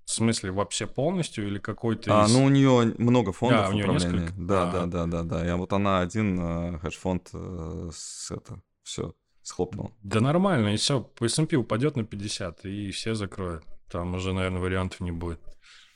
В 0.05 0.11
смысле, 0.11 0.51
вообще 0.51 0.87
полностью 0.87 1.47
или 1.47 1.59
какой-то 1.59 2.23
а, 2.23 2.27
из... 2.27 2.35
А, 2.35 2.39
ну, 2.39 2.45
у 2.45 2.49
нее 2.49 2.95
много 2.99 3.33
фондов 3.33 3.67
а, 3.67 3.71
у 3.71 3.73
нее 3.73 3.87
несколько? 3.89 4.33
Да, 4.37 4.69
а. 4.69 4.73
да, 4.73 4.87
да, 4.87 5.07
да, 5.07 5.23
да. 5.23 5.49
И 5.49 5.53
вот 5.57 5.73
она 5.73 6.01
один 6.01 6.39
э, 6.41 6.79
хедж-фонд 6.79 7.31
э, 7.33 7.91
с 7.93 8.31
это, 8.31 8.61
все, 8.83 9.15
схлопнул. 9.43 9.93
Да 10.03 10.21
нормально, 10.21 10.75
и 10.75 10.77
все, 10.77 11.01
по 11.01 11.25
S&P 11.25 11.57
упадет 11.57 11.97
на 11.97 12.05
50, 12.05 12.65
и 12.65 12.91
все 12.91 13.15
закроют. 13.15 13.65
Там 13.91 14.15
уже, 14.15 14.33
наверное, 14.33 14.61
вариантов 14.61 15.01
не 15.01 15.13
будет. 15.13 15.41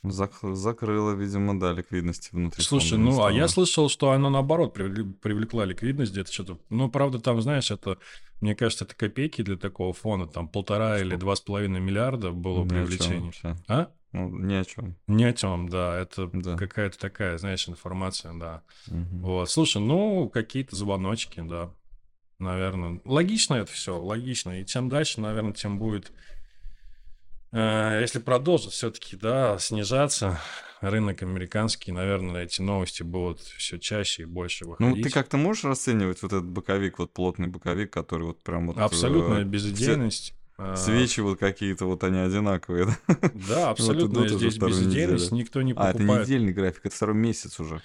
Зак- 0.03 0.53
закрыла, 0.53 1.13
видимо, 1.13 1.59
да, 1.59 1.73
ликвидности 1.73 2.29
внутри. 2.31 2.63
Слушай, 2.63 2.97
ну 2.97 3.23
а 3.23 3.31
я 3.31 3.47
слышал, 3.47 3.89
что 3.89 4.11
она 4.11 4.29
наоборот 4.29 4.73
привлекла 4.73 5.65
ликвидность 5.65 6.11
где-то 6.11 6.31
что-то. 6.31 6.59
Ну, 6.69 6.89
правда, 6.89 7.19
там, 7.19 7.41
знаешь, 7.41 7.71
это, 7.71 7.97
мне 8.41 8.55
кажется, 8.55 8.85
это 8.85 8.95
копейки 8.95 9.41
для 9.41 9.57
такого 9.57 9.93
фона. 9.93 10.27
Там 10.27 10.47
полтора 10.47 10.99
или 10.99 11.15
два 11.15 11.35
с 11.35 11.41
половиной 11.41 11.79
миллиарда 11.79 12.31
было 12.31 12.63
Ни 12.63 12.69
привлечение. 12.69 13.31
А? 13.67 13.89
Ну, 14.13 14.29
ни 14.29 14.53
о 14.53 14.63
чем. 14.63 14.95
Ни 15.07 15.23
о 15.23 15.33
чем, 15.33 15.67
да. 15.69 15.99
Это 15.99 16.29
да. 16.31 16.55
какая-то 16.55 16.97
такая, 16.97 17.37
знаешь, 17.37 17.67
информация, 17.67 18.33
да. 18.33 18.63
Угу. 18.87 19.17
Вот. 19.19 19.49
Слушай, 19.49 19.81
ну, 19.81 20.29
какие-то 20.29 20.75
звоночки, 20.75 21.41
да. 21.41 21.71
Наверное. 22.39 23.01
Логично 23.03 23.55
это 23.55 23.71
все, 23.71 23.99
логично. 23.99 24.61
И 24.61 24.65
чем 24.65 24.89
дальше, 24.89 25.19
наверное, 25.21 25.53
тем 25.53 25.79
будет 25.79 26.11
если 27.51 28.19
продолжит 28.19 28.73
все-таки, 28.73 29.15
да, 29.15 29.57
снижаться 29.59 30.39
рынок 30.81 31.21
американский, 31.23 31.91
наверное, 31.91 32.43
эти 32.43 32.61
новости 32.61 33.03
будут 33.03 33.41
все 33.41 33.77
чаще 33.77 34.23
и 34.23 34.25
больше 34.25 34.65
выходить. 34.65 34.97
Ну, 34.97 35.01
ты 35.01 35.09
как-то 35.09 35.37
можешь 35.37 35.63
расценивать 35.63 36.21
вот 36.21 36.33
этот 36.33 36.45
боковик, 36.45 36.99
вот 36.99 37.13
плотный 37.13 37.47
боковик, 37.47 37.91
который 37.91 38.27
вот 38.27 38.43
прям 38.43 38.67
вот... 38.67 38.77
Абсолютная 38.77 39.41
э, 39.41 39.45
безидейность. 39.45 40.33
Все... 40.57 40.75
Свечи 40.75 41.19
вот 41.19 41.39
какие-то 41.39 41.85
вот 41.85 42.03
они 42.03 42.19
одинаковые, 42.19 42.85
да? 42.85 43.29
Да, 43.47 43.69
абсолютно. 43.69 44.19
Вот 44.21 44.29
здесь 44.29 44.57
безидейность, 44.57 45.31
никто 45.31 45.61
не 45.61 45.73
покупает. 45.73 45.95
А, 45.99 46.03
это 46.03 46.21
недельный 46.23 46.53
график, 46.53 46.85
это 46.85 46.95
второй 46.95 47.15
месяц 47.15 47.59
уже. 47.59 47.81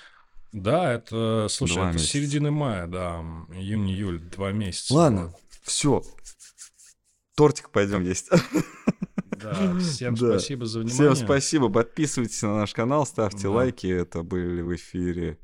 Да, 0.53 0.93
это, 0.93 1.47
слушай, 1.51 1.75
два 1.75 1.89
это 1.89 1.95
месяца. 1.95 2.13
середины 2.13 2.51
мая, 2.51 2.87
да, 2.87 3.21
июнь-июль, 3.55 4.21
два 4.21 4.53
месяца. 4.53 4.95
Ладно, 4.95 5.35
все. 5.63 6.03
Тортик 7.37 7.71
пойдем 7.71 8.05
есть. 8.05 8.31
Да, 9.43 9.79
всем 9.79 10.15
да. 10.15 10.39
спасибо 10.39 10.67
за 10.67 10.81
внимание. 10.81 11.15
Всем 11.15 11.27
спасибо. 11.27 11.69
Подписывайтесь 11.69 12.43
на 12.43 12.57
наш 12.59 12.73
канал, 12.73 13.07
ставьте 13.07 13.45
да. 13.45 13.51
лайки. 13.51 13.87
Это 13.87 14.23
были 14.23 14.63
в 14.63 14.75
эфире 14.77 15.39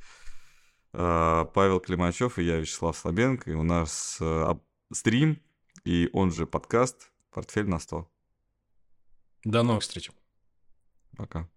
э, 0.92 1.46
Павел 1.54 1.80
Климачев 1.80 2.38
и 2.38 2.44
я, 2.44 2.58
Вячеслав 2.58 2.96
Слабенко. 2.96 3.50
И 3.50 3.54
у 3.54 3.62
нас 3.62 4.18
э, 4.20 4.54
стрим 4.92 5.40
и 5.84 6.10
он 6.12 6.32
же 6.32 6.46
подкаст 6.46 7.10
«Портфель 7.30 7.68
на 7.68 7.76
100». 7.76 8.04
До 9.44 9.62
новых 9.62 9.82
встреч. 9.82 10.10
Пока. 11.16 11.48